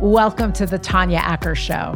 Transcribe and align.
Welcome 0.00 0.54
to 0.54 0.64
the 0.64 0.78
Tanya 0.78 1.18
Acker 1.18 1.54
Show. 1.54 1.94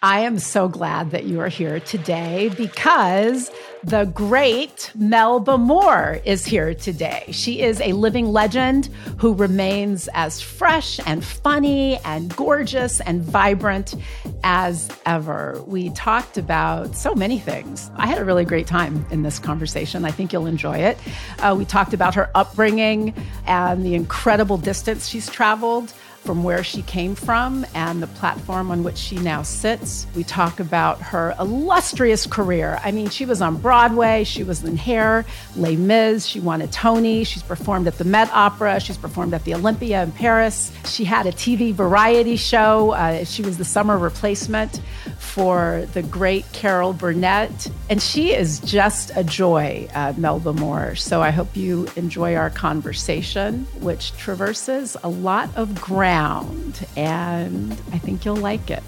I 0.00 0.20
am 0.20 0.38
so 0.38 0.68
glad 0.68 1.10
that 1.10 1.24
you 1.24 1.40
are 1.40 1.48
here 1.48 1.80
today 1.80 2.50
because 2.56 3.50
the 3.82 4.04
great 4.04 4.92
Melba 4.94 5.58
Moore 5.58 6.20
is 6.24 6.46
here 6.46 6.72
today. 6.72 7.24
She 7.32 7.60
is 7.60 7.80
a 7.80 7.94
living 7.94 8.26
legend 8.26 8.86
who 9.18 9.34
remains 9.34 10.08
as 10.14 10.40
fresh 10.40 11.00
and 11.04 11.24
funny 11.24 11.98
and 12.04 12.34
gorgeous 12.36 13.00
and 13.00 13.22
vibrant 13.22 13.96
as 14.44 14.88
ever. 15.06 15.60
We 15.66 15.90
talked 15.90 16.38
about 16.38 16.94
so 16.94 17.12
many 17.12 17.40
things. 17.40 17.90
I 17.96 18.06
had 18.06 18.18
a 18.18 18.24
really 18.24 18.44
great 18.44 18.68
time 18.68 19.04
in 19.10 19.24
this 19.24 19.40
conversation. 19.40 20.04
I 20.04 20.12
think 20.12 20.32
you'll 20.32 20.46
enjoy 20.46 20.78
it. 20.78 20.96
Uh, 21.40 21.56
we 21.58 21.64
talked 21.64 21.92
about 21.92 22.14
her 22.14 22.30
upbringing 22.36 23.14
and 23.46 23.84
the 23.84 23.96
incredible 23.96 24.58
distance 24.58 25.08
she's 25.08 25.28
traveled 25.28 25.92
from 26.24 26.44
where 26.44 26.62
she 26.62 26.82
came 26.82 27.14
from 27.14 27.64
and 27.74 28.02
the 28.02 28.06
platform 28.06 28.70
on 28.70 28.84
which 28.84 28.96
she 28.96 29.16
now 29.16 29.42
sits. 29.42 30.06
We 30.14 30.22
talk 30.22 30.60
about 30.60 31.00
her 31.00 31.34
illustrious 31.40 32.26
career. 32.26 32.78
I 32.84 32.90
mean, 32.92 33.08
she 33.08 33.24
was 33.24 33.40
on 33.40 33.56
Broadway, 33.56 34.24
she 34.24 34.44
was 34.44 34.62
in 34.62 34.76
Hair, 34.76 35.24
Les 35.56 35.76
Mis, 35.76 36.26
she 36.26 36.38
won 36.38 36.60
a 36.60 36.66
Tony, 36.68 37.24
she's 37.24 37.42
performed 37.42 37.86
at 37.86 37.98
the 37.98 38.04
Met 38.04 38.30
Opera, 38.32 38.80
she's 38.80 38.98
performed 38.98 39.34
at 39.34 39.44
the 39.44 39.54
Olympia 39.54 40.02
in 40.02 40.12
Paris. 40.12 40.72
She 40.84 41.04
had 41.04 41.26
a 41.26 41.32
TV 41.32 41.72
variety 41.72 42.36
show. 42.36 42.90
Uh, 42.92 43.24
she 43.24 43.42
was 43.42 43.56
the 43.58 43.64
summer 43.64 43.96
replacement 43.96 44.80
for 45.18 45.86
the 45.94 46.02
great 46.02 46.44
Carol 46.52 46.92
Burnett. 46.92 47.68
And 47.88 48.02
she 48.02 48.34
is 48.34 48.60
just 48.60 49.10
a 49.16 49.24
joy, 49.24 49.88
uh, 49.94 50.12
Melba 50.16 50.52
Moore. 50.52 50.94
So 50.96 51.22
I 51.22 51.30
hope 51.30 51.56
you 51.56 51.88
enjoy 51.96 52.34
our 52.34 52.50
conversation, 52.50 53.66
which 53.80 54.12
traverses 54.16 54.96
a 55.02 55.08
lot 55.08 55.48
of 55.56 55.80
ground 55.80 56.09
around, 56.10 56.86
and 56.96 57.72
I 57.92 57.98
think 57.98 58.24
you'll 58.24 58.36
like 58.36 58.70
it. 58.70 58.82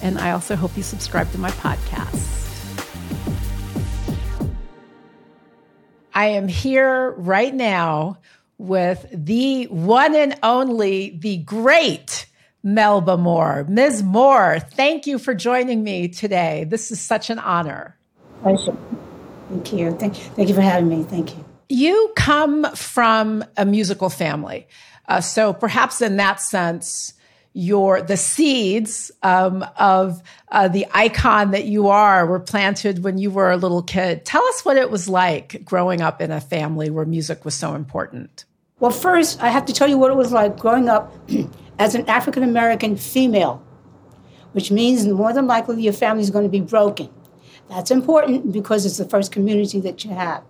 And 0.00 0.18
I 0.18 0.30
also 0.30 0.54
hope 0.54 0.76
you 0.76 0.82
subscribe 0.82 1.30
to 1.32 1.38
my 1.38 1.50
podcast. 1.50 2.28
I 6.14 6.26
am 6.26 6.46
here 6.46 7.12
right 7.12 7.54
now 7.54 8.18
with 8.58 9.06
the 9.12 9.64
one 9.66 10.14
and 10.14 10.38
only, 10.42 11.18
the 11.18 11.38
great 11.38 12.26
Melba 12.62 13.16
Moore. 13.16 13.64
Ms. 13.68 14.04
Moore, 14.04 14.60
thank 14.60 15.06
you 15.06 15.18
for 15.18 15.34
joining 15.34 15.82
me 15.82 16.08
today. 16.08 16.64
This 16.68 16.92
is 16.92 17.00
such 17.00 17.28
an 17.30 17.40
honor. 17.40 17.96
Pleasure. 18.42 18.76
Thank 19.48 19.72
you. 19.72 19.96
Thank, 19.96 20.14
thank 20.14 20.48
you 20.48 20.54
for 20.54 20.60
having 20.60 20.88
me. 20.88 21.02
Thank 21.02 21.36
you. 21.36 21.44
You 21.68 22.12
come 22.14 22.66
from 22.74 23.44
a 23.56 23.64
musical 23.64 24.10
family. 24.10 24.68
Uh, 25.08 25.20
so 25.20 25.52
perhaps 25.52 26.00
in 26.00 26.16
that 26.16 26.40
sense, 26.40 27.14
your 27.54 28.00
the 28.00 28.16
seeds 28.16 29.10
um, 29.22 29.64
of 29.76 30.22
uh, 30.50 30.68
the 30.68 30.86
icon 30.92 31.50
that 31.50 31.66
you 31.66 31.88
are 31.88 32.26
were 32.26 32.40
planted 32.40 33.04
when 33.04 33.18
you 33.18 33.30
were 33.30 33.50
a 33.50 33.56
little 33.56 33.82
kid. 33.82 34.24
Tell 34.24 34.42
us 34.44 34.64
what 34.64 34.76
it 34.76 34.90
was 34.90 35.08
like 35.08 35.64
growing 35.64 36.00
up 36.00 36.20
in 36.20 36.30
a 36.30 36.40
family 36.40 36.88
where 36.88 37.04
music 37.04 37.44
was 37.44 37.54
so 37.54 37.74
important. 37.74 38.44
Well, 38.80 38.90
first, 38.90 39.42
I 39.42 39.48
have 39.48 39.66
to 39.66 39.72
tell 39.72 39.88
you 39.88 39.98
what 39.98 40.10
it 40.10 40.16
was 40.16 40.32
like 40.32 40.58
growing 40.58 40.88
up 40.88 41.12
as 41.78 41.94
an 41.94 42.08
African 42.08 42.42
American 42.42 42.96
female, 42.96 43.62
which 44.52 44.70
means 44.70 45.06
more 45.06 45.32
than 45.32 45.46
likely 45.46 45.82
your 45.82 45.92
family 45.92 46.22
is 46.22 46.30
going 46.30 46.44
to 46.44 46.50
be 46.50 46.60
broken. 46.60 47.10
That's 47.68 47.90
important 47.90 48.52
because 48.52 48.84
it's 48.84 48.98
the 48.98 49.04
first 49.04 49.30
community 49.30 49.80
that 49.80 50.04
you 50.04 50.10
have. 50.10 50.42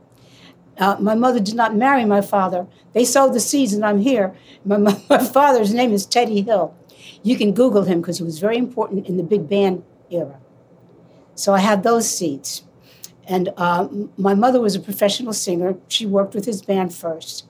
Uh, 0.83 0.97
my 0.98 1.14
mother 1.14 1.38
did 1.38 1.55
not 1.55 1.77
marry 1.77 2.05
my 2.05 2.20
father. 2.20 2.66
They 2.92 3.05
sowed 3.05 3.34
the 3.34 3.38
seeds, 3.38 3.72
and 3.72 3.84
I'm 3.84 4.00
here. 4.00 4.34
My, 4.64 4.78
my, 4.78 5.00
my 5.08 5.24
father's 5.24 5.72
name 5.72 5.92
is 5.92 6.05
Teddy 6.05 6.42
Hill. 6.42 6.74
You 7.22 7.36
can 7.36 7.52
Google 7.52 7.84
him 7.84 8.00
because 8.00 8.19
he 8.19 8.24
was 8.24 8.41
very 8.41 8.56
important 8.56 9.06
in 9.06 9.16
the 9.16 9.22
big 9.22 9.48
band 9.48 9.84
era. 10.11 10.41
So 11.36 11.55
I 11.55 11.61
had 11.61 11.84
those 11.84 12.11
seeds. 12.11 12.64
And 13.29 13.51
uh, 13.56 13.86
my 14.17 14.34
mother 14.34 14.61
was 14.61 14.74
a 14.74 14.80
professional 14.80 15.33
singer. 15.33 15.77
She 15.86 16.05
worked 16.05 16.34
with 16.34 16.46
his 16.46 16.62
band 16.62 16.92
first. 16.92 17.46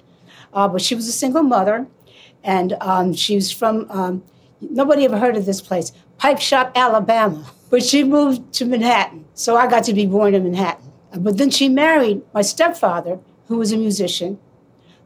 Uh, 0.52 0.68
but 0.68 0.82
she 0.82 0.94
was 0.94 1.08
a 1.08 1.12
single 1.12 1.42
mother, 1.42 1.86
and 2.44 2.74
um, 2.82 3.14
she 3.14 3.34
was 3.34 3.50
from, 3.50 3.86
um, 3.88 4.22
nobody 4.60 5.06
ever 5.06 5.18
heard 5.18 5.38
of 5.38 5.46
this 5.46 5.62
place, 5.62 5.92
Pipe 6.18 6.38
Shop, 6.38 6.70
Alabama. 6.76 7.46
But 7.72 7.82
she 7.82 8.04
moved 8.04 8.52
to 8.56 8.66
Manhattan. 8.66 9.24
So 9.32 9.56
I 9.56 9.66
got 9.66 9.84
to 9.84 9.94
be 9.94 10.04
born 10.04 10.34
in 10.34 10.44
Manhattan. 10.44 10.92
But 11.16 11.38
then 11.38 11.50
she 11.50 11.68
married 11.68 12.22
my 12.32 12.42
stepfather, 12.42 13.18
who 13.52 13.58
was 13.58 13.70
a 13.70 13.76
musician, 13.76 14.38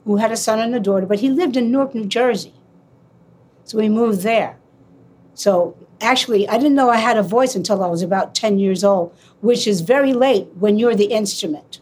who 0.04 0.18
had 0.18 0.30
a 0.30 0.36
son 0.36 0.60
and 0.60 0.72
a 0.72 0.78
daughter, 0.78 1.04
but 1.04 1.18
he 1.18 1.28
lived 1.28 1.56
in 1.56 1.72
Newark, 1.72 1.96
New 1.96 2.04
Jersey. 2.04 2.54
So 3.64 3.78
we 3.78 3.88
moved 3.88 4.20
there. 4.20 4.56
So 5.34 5.76
actually, 6.00 6.48
I 6.48 6.58
didn't 6.58 6.76
know 6.76 6.88
I 6.88 6.98
had 6.98 7.16
a 7.16 7.24
voice 7.24 7.56
until 7.56 7.82
I 7.82 7.88
was 7.88 8.02
about 8.02 8.36
10 8.36 8.60
years 8.60 8.84
old, 8.84 9.12
which 9.40 9.66
is 9.66 9.80
very 9.80 10.12
late 10.12 10.46
when 10.54 10.78
you're 10.78 10.94
the 10.94 11.06
instrument. 11.06 11.80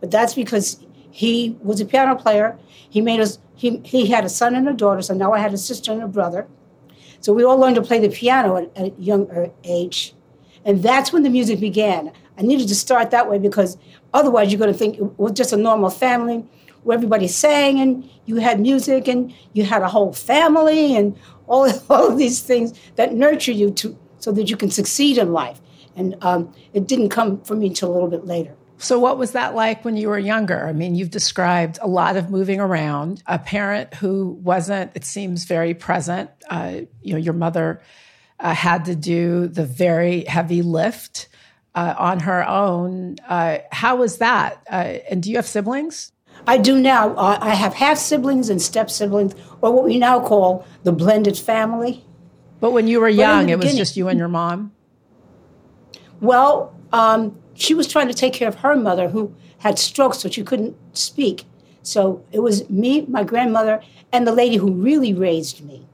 But 0.00 0.10
that's 0.10 0.32
because 0.32 0.82
he 1.10 1.58
was 1.62 1.78
a 1.78 1.84
piano 1.84 2.16
player. 2.16 2.58
He 2.88 3.02
made 3.02 3.20
us, 3.20 3.38
he, 3.54 3.82
he 3.84 4.06
had 4.06 4.24
a 4.24 4.30
son 4.30 4.54
and 4.54 4.66
a 4.66 4.72
daughter, 4.72 5.02
so 5.02 5.12
now 5.12 5.34
I 5.34 5.40
had 5.40 5.52
a 5.52 5.58
sister 5.58 5.92
and 5.92 6.02
a 6.02 6.08
brother. 6.08 6.48
So 7.20 7.34
we 7.34 7.44
all 7.44 7.58
learned 7.58 7.76
to 7.76 7.82
play 7.82 7.98
the 7.98 8.08
piano 8.08 8.56
at, 8.56 8.74
at 8.78 8.86
a 8.86 8.94
young 8.98 9.30
uh, 9.30 9.50
age. 9.62 10.14
And 10.64 10.82
that's 10.82 11.12
when 11.12 11.22
the 11.22 11.30
music 11.30 11.60
began. 11.60 12.12
I 12.38 12.42
needed 12.42 12.68
to 12.68 12.74
start 12.74 13.10
that 13.10 13.28
way 13.28 13.38
because 13.38 13.76
otherwise 14.14 14.50
you're 14.52 14.58
going 14.58 14.72
to 14.72 14.78
think 14.78 14.96
it 14.96 15.18
was 15.18 15.32
just 15.32 15.52
a 15.52 15.56
normal 15.56 15.90
family 15.90 16.44
where 16.82 16.96
everybody 16.96 17.28
sang 17.28 17.80
and 17.80 18.08
you 18.26 18.36
had 18.36 18.60
music 18.60 19.08
and 19.08 19.34
you 19.52 19.64
had 19.64 19.82
a 19.82 19.88
whole 19.88 20.12
family 20.12 20.96
and 20.96 21.16
all, 21.46 21.70
all 21.90 22.12
of 22.12 22.18
these 22.18 22.40
things 22.40 22.78
that 22.96 23.14
nurture 23.14 23.52
you 23.52 23.70
to 23.72 23.98
so 24.18 24.32
that 24.32 24.50
you 24.50 24.56
can 24.56 24.70
succeed 24.70 25.18
in 25.18 25.32
life. 25.32 25.60
And 25.96 26.16
um, 26.22 26.54
it 26.72 26.86
didn't 26.86 27.08
come 27.08 27.40
for 27.42 27.56
me 27.56 27.68
until 27.68 27.90
a 27.90 27.92
little 27.92 28.08
bit 28.08 28.24
later. 28.24 28.54
So, 28.80 29.00
what 29.00 29.18
was 29.18 29.32
that 29.32 29.56
like 29.56 29.84
when 29.84 29.96
you 29.96 30.08
were 30.08 30.18
younger? 30.18 30.68
I 30.68 30.72
mean, 30.72 30.94
you've 30.94 31.10
described 31.10 31.80
a 31.82 31.88
lot 31.88 32.16
of 32.16 32.30
moving 32.30 32.60
around, 32.60 33.24
a 33.26 33.36
parent 33.36 33.94
who 33.94 34.38
wasn't, 34.40 34.92
it 34.94 35.04
seems, 35.04 35.46
very 35.46 35.74
present. 35.74 36.30
Uh, 36.48 36.82
you 37.02 37.12
know, 37.12 37.18
your 37.18 37.34
mother 37.34 37.82
uh, 38.38 38.54
had 38.54 38.84
to 38.84 38.94
do 38.94 39.48
the 39.48 39.64
very 39.64 40.24
heavy 40.24 40.62
lift 40.62 41.28
uh, 41.78 41.94
on 41.96 42.18
her 42.18 42.46
own. 42.48 43.14
Uh, 43.28 43.58
how 43.70 43.94
was 43.94 44.18
that? 44.18 44.60
Uh, 44.68 44.98
and 45.08 45.22
do 45.22 45.30
you 45.30 45.36
have 45.36 45.46
siblings? 45.46 46.10
I 46.44 46.58
do 46.58 46.80
now. 46.80 47.16
I 47.16 47.54
have 47.54 47.74
half 47.74 47.98
siblings 47.98 48.48
and 48.48 48.60
step 48.60 48.90
siblings, 48.90 49.34
or 49.60 49.72
what 49.72 49.84
we 49.84 49.96
now 49.96 50.18
call 50.20 50.66
the 50.82 50.92
blended 50.92 51.38
family. 51.38 52.04
But 52.60 52.72
when 52.72 52.88
you 52.88 53.00
were 53.00 53.08
young, 53.08 53.48
it 53.48 53.58
was 53.58 53.76
just 53.76 53.96
you 53.96 54.08
and 54.08 54.18
your 54.18 54.28
mom? 54.28 54.72
Well, 56.20 56.74
um, 56.92 57.38
she 57.54 57.74
was 57.74 57.86
trying 57.86 58.08
to 58.08 58.14
take 58.14 58.32
care 58.32 58.48
of 58.48 58.56
her 58.56 58.74
mother 58.74 59.08
who 59.08 59.34
had 59.58 59.78
strokes, 59.78 60.18
so 60.18 60.28
she 60.28 60.42
couldn't 60.42 60.76
speak. 60.96 61.44
So 61.82 62.24
it 62.32 62.40
was 62.40 62.68
me, 62.68 63.02
my 63.02 63.22
grandmother, 63.22 63.82
and 64.12 64.26
the 64.26 64.32
lady 64.32 64.56
who 64.56 64.72
really 64.72 65.14
raised 65.14 65.64
me. 65.64 65.86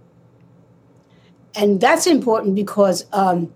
And 1.55 1.81
that's 1.81 2.07
important 2.07 2.55
because 2.55 3.07
um, 3.13 3.53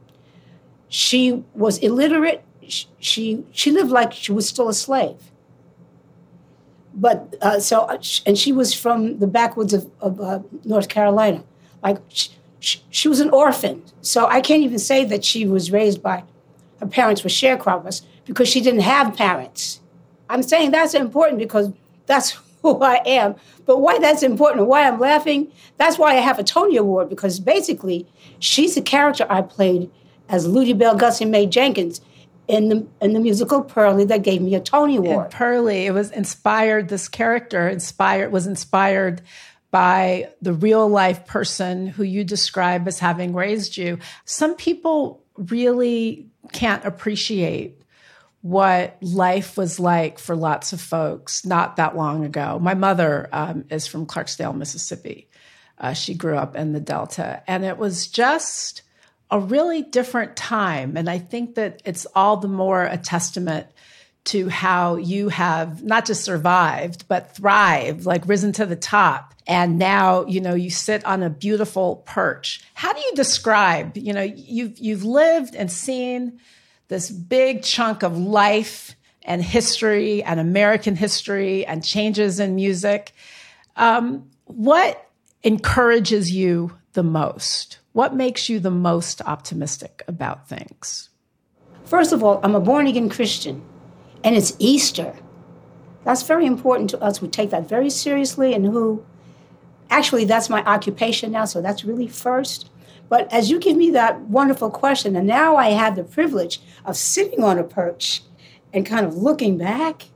she 0.88 1.44
was 1.54 1.78
illiterate. 1.78 2.44
She 2.98 3.44
she 3.52 3.70
lived 3.70 3.90
like 3.90 4.12
she 4.12 4.32
was 4.32 4.48
still 4.48 4.68
a 4.68 4.74
slave. 4.74 5.16
But 6.94 7.36
uh, 7.40 7.60
so 7.60 7.80
uh, 7.82 7.98
and 8.26 8.36
she 8.36 8.52
was 8.52 8.74
from 8.74 9.18
the 9.18 9.26
backwoods 9.26 9.72
of, 9.72 9.90
of 10.00 10.20
uh, 10.20 10.40
North 10.64 10.88
Carolina. 10.88 11.44
Like 11.82 11.98
she, 12.08 12.82
she, 12.90 13.08
was 13.08 13.20
an 13.20 13.30
orphan. 13.30 13.84
So 14.02 14.26
I 14.26 14.40
can't 14.40 14.64
even 14.64 14.80
say 14.80 15.04
that 15.04 15.24
she 15.24 15.46
was 15.46 15.70
raised 15.70 16.02
by 16.02 16.24
her 16.80 16.86
parents 16.86 17.22
were 17.22 17.30
sharecroppers 17.30 18.02
because 18.24 18.48
she 18.48 18.60
didn't 18.60 18.80
have 18.80 19.16
parents. 19.16 19.80
I'm 20.28 20.42
saying 20.42 20.72
that's 20.72 20.94
important 20.94 21.38
because 21.38 21.70
that's 22.06 22.38
who 22.62 22.80
I 22.82 23.00
am. 23.06 23.36
But 23.66 23.78
why 23.78 23.98
that's 23.98 24.22
important, 24.22 24.66
why 24.66 24.86
I'm 24.86 24.98
laughing, 24.98 25.52
that's 25.76 25.98
why 25.98 26.16
I 26.16 26.20
have 26.20 26.38
a 26.38 26.44
Tony 26.44 26.76
Award 26.76 27.08
because 27.08 27.38
basically 27.38 28.06
she's 28.40 28.74
the 28.74 28.82
character 28.82 29.26
I 29.30 29.42
played 29.42 29.90
as 30.28 30.46
Lutiebelle 30.46 30.98
Gussie 30.98 31.24
Mae 31.24 31.46
Jenkins 31.46 32.00
in 32.48 32.68
the 32.68 32.86
in 33.00 33.12
the 33.12 33.20
musical 33.20 33.62
Purlie 33.62 34.06
that 34.06 34.22
gave 34.22 34.40
me 34.40 34.54
a 34.54 34.60
Tony 34.60 34.96
Award. 34.96 35.34
And 35.34 35.68
it 35.68 35.92
was 35.92 36.10
inspired. 36.10 36.88
This 36.88 37.08
character 37.08 37.68
inspired 37.68 38.32
was 38.32 38.46
inspired 38.46 39.22
by 39.70 40.30
the 40.40 40.54
real 40.54 40.88
life 40.88 41.26
person 41.26 41.86
who 41.86 42.02
you 42.02 42.24
describe 42.24 42.88
as 42.88 42.98
having 42.98 43.34
raised 43.34 43.76
you. 43.76 43.98
Some 44.24 44.54
people 44.56 45.22
really 45.36 46.26
can't 46.52 46.84
appreciate 46.84 47.82
what 48.40 48.96
life 49.02 49.56
was 49.56 49.78
like 49.78 50.18
for 50.18 50.34
lots 50.34 50.72
of 50.72 50.80
folks 50.80 51.44
not 51.44 51.76
that 51.76 51.96
long 51.96 52.24
ago. 52.24 52.58
My 52.58 52.74
mother 52.74 53.28
um, 53.32 53.64
is 53.68 53.86
from 53.86 54.06
Clarksdale, 54.06 54.56
Mississippi. 54.56 55.28
Uh, 55.76 55.92
she 55.92 56.14
grew 56.14 56.36
up 56.36 56.56
in 56.56 56.72
the 56.72 56.80
Delta, 56.80 57.42
and 57.46 57.64
it 57.64 57.76
was 57.76 58.06
just 58.06 58.82
a 59.30 59.38
really 59.38 59.82
different 59.82 60.36
time. 60.36 60.96
And 60.96 61.08
I 61.08 61.18
think 61.18 61.54
that 61.56 61.82
it's 61.84 62.06
all 62.14 62.38
the 62.38 62.48
more 62.48 62.84
a 62.84 62.96
testament 62.96 63.66
to 64.24 64.48
how 64.48 64.96
you 64.96 65.28
have 65.30 65.82
not 65.82 66.04
just 66.04 66.24
survived, 66.24 67.06
but 67.08 67.34
thrived, 67.34 68.04
like 68.04 68.28
risen 68.28 68.52
to 68.52 68.66
the 68.66 68.76
top. 68.76 69.34
And 69.46 69.78
now, 69.78 70.26
you 70.26 70.40
know, 70.40 70.54
you 70.54 70.70
sit 70.70 71.04
on 71.06 71.22
a 71.22 71.30
beautiful 71.30 72.02
perch. 72.04 72.62
How 72.74 72.92
do 72.92 73.00
you 73.00 73.12
describe, 73.14 73.96
you 73.96 74.12
know, 74.12 74.22
you've, 74.22 74.78
you've 74.78 75.04
lived 75.04 75.54
and 75.54 75.72
seen 75.72 76.40
this 76.88 77.10
big 77.10 77.62
chunk 77.62 78.02
of 78.02 78.18
life 78.18 78.96
and 79.22 79.42
history 79.42 80.22
and 80.22 80.40
American 80.40 80.96
history 80.96 81.64
and 81.66 81.84
changes 81.84 82.40
in 82.40 82.54
music. 82.54 83.12
Um, 83.76 84.28
what 84.44 85.10
encourages 85.42 86.32
you 86.32 86.76
the 86.94 87.02
most? 87.02 87.77
What 87.92 88.14
makes 88.14 88.48
you 88.48 88.60
the 88.60 88.70
most 88.70 89.22
optimistic 89.22 90.04
about 90.06 90.48
things? 90.48 91.08
First 91.84 92.12
of 92.12 92.22
all, 92.22 92.38
I'm 92.42 92.54
a 92.54 92.60
born 92.60 92.86
again 92.86 93.08
Christian, 93.08 93.62
and 94.22 94.36
it's 94.36 94.54
Easter. 94.58 95.14
That's 96.04 96.22
very 96.22 96.46
important 96.46 96.90
to 96.90 97.02
us. 97.02 97.22
We 97.22 97.28
take 97.28 97.50
that 97.50 97.68
very 97.68 97.90
seriously, 97.90 98.52
and 98.52 98.66
who 98.66 99.04
actually, 99.90 100.26
that's 100.26 100.50
my 100.50 100.62
occupation 100.64 101.32
now, 101.32 101.46
so 101.46 101.62
that's 101.62 101.84
really 101.84 102.08
first. 102.08 102.70
But 103.08 103.32
as 103.32 103.50
you 103.50 103.58
give 103.58 103.76
me 103.76 103.90
that 103.92 104.20
wonderful 104.20 104.70
question, 104.70 105.16
and 105.16 105.26
now 105.26 105.56
I 105.56 105.70
have 105.70 105.96
the 105.96 106.04
privilege 106.04 106.60
of 106.84 106.96
sitting 106.96 107.42
on 107.42 107.58
a 107.58 107.64
perch 107.64 108.22
and 108.72 108.84
kind 108.84 109.06
of 109.06 109.16
looking 109.16 109.56
back, 109.56 110.08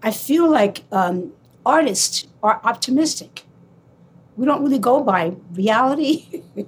I 0.00 0.12
feel 0.12 0.48
like 0.48 0.84
um, 0.92 1.32
artists 1.66 2.28
are 2.40 2.60
optimistic. 2.62 3.42
We 4.38 4.46
don't 4.46 4.62
really 4.62 4.78
go 4.78 5.02
by 5.02 5.34
reality. 5.52 6.42
we 6.54 6.66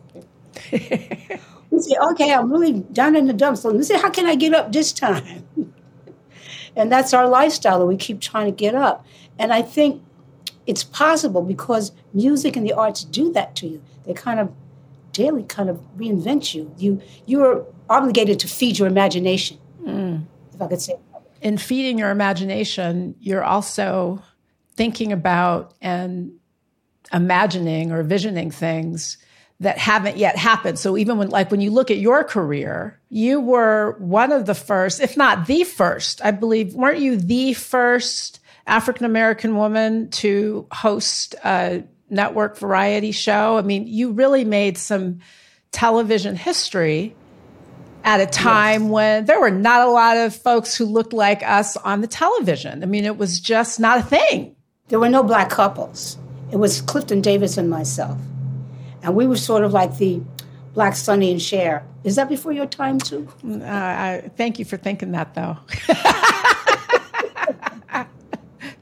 say, 1.79 1.97
okay, 2.11 2.35
I'm 2.35 2.53
really 2.53 2.81
down 2.81 3.15
in 3.15 3.29
the 3.29 3.33
dumps. 3.33 3.61
So 3.61 3.71
me 3.71 3.85
see, 3.85 3.95
how 3.95 4.11
can 4.11 4.27
I 4.27 4.35
get 4.35 4.53
up 4.53 4.73
this 4.73 4.93
time? 4.93 5.47
and 6.77 6.91
that's 6.91 7.15
our 7.15 7.29
lifestyle 7.29 7.79
that 7.79 7.87
we 7.87 7.97
keep 7.97 8.21
trying 8.21 8.47
to 8.47 8.53
get 8.53 8.75
up. 8.75 9.07
And 9.39 9.53
I 9.53 9.63
think 9.63 10.03
it's 10.67 10.83
possible 10.83 11.43
because 11.43 11.93
music 12.13 12.57
and 12.57 12.67
the 12.67 12.73
arts 12.73 13.05
do 13.05 13.33
that 13.35 13.55
to 13.57 13.69
you. 13.69 13.83
They 14.05 14.15
kind 14.15 14.41
of 14.41 14.53
daily 15.13 15.45
kind 15.45 15.71
of 15.71 15.81
reinvent 15.97 16.55
you. 16.55 16.75
You 16.77 17.01
you're 17.25 17.65
obligated 17.89 18.41
to 18.41 18.49
feed 18.49 18.81
your 18.81 18.89
imagination. 18.89 19.59
Mm. 19.85 20.25
If 20.53 20.61
I 20.61 20.67
could 20.67 20.81
say. 20.81 20.97
In 21.41 21.57
feeding 21.57 21.99
your 21.99 22.11
imagination, 22.11 23.15
you're 23.21 23.45
also 23.45 24.23
thinking 24.75 25.13
about 25.13 25.75
and 25.81 26.33
imagining 27.13 27.93
or 27.93 28.03
visioning 28.03 28.51
things 28.51 29.19
that 29.61 29.77
haven't 29.77 30.17
yet 30.17 30.37
happened. 30.37 30.79
So 30.79 30.97
even 30.97 31.19
when 31.19 31.29
like 31.29 31.51
when 31.51 31.61
you 31.61 31.71
look 31.71 31.91
at 31.91 31.99
your 31.99 32.25
career, 32.25 32.99
you 33.11 33.41
were 33.41 33.97
one 33.99 34.33
of 34.33 34.47
the 34.47 34.55
first, 34.55 35.01
if 35.01 35.17
not 35.17 35.47
the 35.47 35.65
first, 35.65 36.25
I 36.25 36.31
believe, 36.31 36.75
weren't 36.75 37.01
you 37.01 37.17
the 37.17 37.53
first 37.53 38.41
African 38.67 39.05
American 39.05 39.57
woman 39.57 40.11
to 40.11 40.67
host 40.73 41.35
a 41.45 41.85
network 42.09 42.57
variety 42.59 43.13
show? 43.13 43.59
I 43.59 43.63
mean, 43.63 43.87
you 43.87 44.13
really 44.13 44.45
made 44.45 44.79
some 44.79 45.21
television 45.73 46.37
history 46.37 47.15
at 48.03 48.21
a 48.21 48.27
time 48.27 48.85
yes. 48.85 48.91
when 48.91 49.25
there 49.27 49.41
were 49.41 49.51
not 49.51 49.87
a 49.87 49.91
lot 49.91 50.17
of 50.17 50.35
folks 50.35 50.75
who 50.75 50.87
looked 50.87 51.13
like 51.13 51.43
us 51.43 51.77
on 51.77 52.01
the 52.01 52.07
television. 52.07 52.83
I 52.83 52.87
mean, 52.87 53.05
it 53.05 53.19
was 53.19 53.41
just 53.41 53.79
not 53.79 53.99
a 53.99 54.03
thing. 54.03 54.57
There 54.89 54.99
were 54.99 55.11
no 55.11 55.23
black 55.23 55.51
couples. 55.51 56.17
It 56.53 56.57
was 56.57 56.81
Clifton 56.81 57.21
Davis 57.21 57.57
and 57.57 57.71
myself. 57.71 58.19
And 59.03 59.15
we 59.15 59.27
were 59.27 59.37
sort 59.37 59.65
of 59.65 59.73
like 59.73 59.99
the 59.99 60.21
black 60.75 60.97
Sonny 60.97 61.31
and 61.31 61.41
Cher. 61.41 61.85
Is 62.05 62.17
that 62.17 62.29
before 62.29 62.53
your 62.53 62.67
time, 62.67 62.99
too? 62.99 63.29
Uh, 63.45 63.65
I, 63.65 64.31
thank 64.37 64.59
you 64.59 64.65
for 64.65 64.77
thinking 64.77 65.13
that, 65.13 65.35
though. 65.35 65.57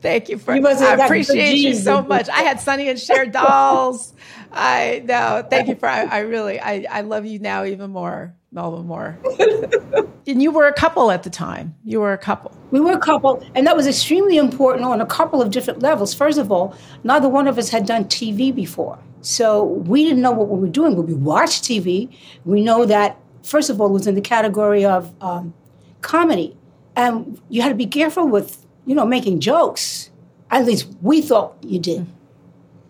thank 0.00 0.28
you 0.28 0.38
for. 0.38 0.54
You 0.54 0.66
I 0.66 1.04
appreciate 1.04 1.56
you 1.56 1.74
so 1.74 2.02
much. 2.02 2.28
I 2.28 2.42
had 2.42 2.60
Sonny 2.60 2.88
and 2.88 2.98
Cher 2.98 3.26
dolls. 3.26 4.14
I 4.52 5.02
know. 5.04 5.46
Thank 5.48 5.68
you 5.68 5.76
for. 5.76 5.88
I, 5.88 6.04
I 6.04 6.18
really. 6.20 6.60
I, 6.60 6.86
I 6.90 7.00
love 7.02 7.26
you 7.26 7.38
now 7.38 7.64
even 7.64 7.90
more. 7.90 8.34
Melba 8.50 8.82
Moore. 8.82 9.18
and 10.26 10.42
you 10.42 10.50
were 10.50 10.66
a 10.66 10.72
couple 10.72 11.10
at 11.10 11.22
the 11.22 11.30
time. 11.30 11.74
You 11.84 12.00
were 12.00 12.12
a 12.12 12.18
couple. 12.18 12.56
We 12.70 12.80
were 12.80 12.92
a 12.92 12.98
couple, 12.98 13.44
and 13.54 13.66
that 13.66 13.76
was 13.76 13.86
extremely 13.86 14.38
important 14.38 14.84
on 14.84 15.00
a 15.00 15.06
couple 15.06 15.42
of 15.42 15.50
different 15.50 15.80
levels. 15.80 16.14
First 16.14 16.38
of 16.38 16.50
all, 16.50 16.74
neither 17.04 17.28
one 17.28 17.46
of 17.46 17.58
us 17.58 17.68
had 17.68 17.84
done 17.86 18.04
TV 18.04 18.54
before. 18.54 18.98
So 19.20 19.64
we 19.64 20.04
didn't 20.04 20.22
know 20.22 20.30
what 20.30 20.48
we 20.48 20.60
were 20.60 20.68
doing, 20.68 20.94
but 20.94 21.02
we 21.02 21.14
watched 21.14 21.64
TV. 21.64 22.14
We 22.44 22.62
know 22.62 22.86
that, 22.86 23.18
first 23.42 23.68
of 23.68 23.80
all, 23.80 23.88
it 23.88 23.92
was 23.92 24.06
in 24.06 24.14
the 24.14 24.20
category 24.20 24.84
of 24.84 25.12
um, 25.22 25.52
comedy. 26.00 26.56
And 26.96 27.40
you 27.48 27.62
had 27.62 27.68
to 27.68 27.74
be 27.74 27.86
careful 27.86 28.26
with, 28.26 28.66
you 28.86 28.94
know, 28.94 29.04
making 29.04 29.40
jokes. 29.40 30.10
At 30.50 30.64
least 30.64 30.88
we 31.02 31.20
thought 31.20 31.56
you 31.62 31.78
did. 31.78 32.06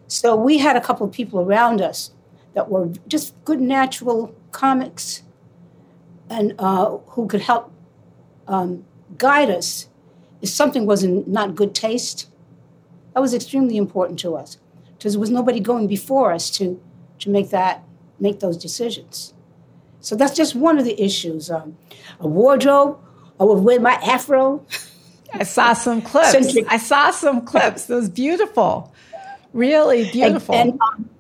So 0.08 0.34
we 0.34 0.58
had 0.58 0.76
a 0.76 0.80
couple 0.80 1.06
of 1.06 1.12
people 1.12 1.40
around 1.40 1.80
us 1.80 2.10
that 2.54 2.70
were 2.70 2.88
just 3.06 3.34
good 3.44 3.60
natural 3.60 4.34
comics 4.50 5.22
and 6.30 6.54
uh, 6.58 6.96
who 7.08 7.26
could 7.26 7.42
help 7.42 7.72
um, 8.46 8.84
guide 9.16 9.50
us 9.50 9.88
if 10.42 10.48
something 10.48 10.86
was 10.86 11.02
in 11.02 11.24
not 11.30 11.54
good 11.54 11.74
taste. 11.74 12.28
That 13.14 13.20
was 13.20 13.34
extremely 13.34 13.76
important 13.76 14.18
to 14.20 14.34
us 14.34 14.58
because 14.96 15.12
there 15.12 15.20
was 15.20 15.30
nobody 15.30 15.60
going 15.60 15.86
before 15.86 16.32
us 16.32 16.50
to, 16.52 16.80
to 17.20 17.30
make 17.30 17.50
that 17.50 17.84
make 18.20 18.40
those 18.40 18.56
decisions. 18.56 19.34
So 20.00 20.16
that's 20.16 20.34
just 20.34 20.54
one 20.54 20.78
of 20.78 20.84
the 20.84 21.00
issues. 21.02 21.50
Um, 21.50 21.76
a 22.20 22.26
wardrobe, 22.26 22.98
I 23.38 23.44
would 23.44 23.62
wear 23.62 23.80
my 23.80 23.94
afro. 23.94 24.64
I 25.32 25.42
saw 25.42 25.72
some 25.72 26.00
clips. 26.02 26.32
Centric. 26.32 26.66
I 26.68 26.78
saw 26.78 27.10
some 27.10 27.44
clips. 27.44 27.88
It 27.90 27.94
was 27.94 28.08
beautiful, 28.08 28.92
really 29.52 30.10
beautiful. 30.10 30.54
And, 30.54 30.72
and 30.72 30.80
um, 30.80 31.10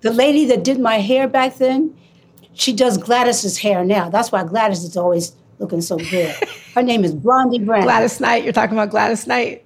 the 0.00 0.12
lady 0.12 0.46
that 0.46 0.64
did 0.64 0.80
my 0.80 0.98
hair 0.98 1.28
back 1.28 1.56
then, 1.56 1.96
she 2.52 2.72
does 2.72 2.98
Gladys's 2.98 3.58
hair 3.58 3.84
now. 3.84 4.08
That's 4.08 4.32
why 4.32 4.44
Gladys 4.44 4.84
is 4.84 4.96
always 4.96 5.32
looking 5.58 5.80
so 5.80 5.96
good. 5.96 6.34
Her 6.74 6.82
name 6.82 7.04
is 7.04 7.14
Blondie 7.14 7.58
Brown. 7.58 7.82
Gladys 7.82 8.20
Knight. 8.20 8.44
You're 8.44 8.52
talking 8.52 8.76
about 8.76 8.90
Gladys 8.90 9.26
Knight. 9.26 9.64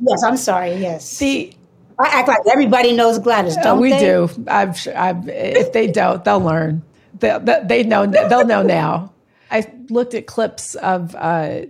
Yes, 0.00 0.22
I'm 0.22 0.36
sorry. 0.36 0.74
Yes. 0.74 1.08
See, 1.08 1.56
I 1.98 2.08
act 2.08 2.28
like 2.28 2.40
everybody 2.50 2.94
knows 2.94 3.18
Gladys. 3.18 3.56
Don't 3.56 3.80
we 3.80 3.90
they? 3.90 4.00
do. 4.00 4.28
I'm, 4.48 4.74
I'm, 4.94 5.28
if 5.28 5.72
they 5.72 5.86
don't, 5.86 6.24
they'll 6.24 6.40
learn. 6.40 6.82
They, 7.20 7.38
they 7.64 7.82
know. 7.84 8.06
They'll 8.06 8.46
know 8.46 8.62
now. 8.62 9.12
I 9.50 9.70
looked 9.88 10.14
at 10.14 10.26
clips 10.26 10.74
of 10.76 11.14
uh, 11.14 11.62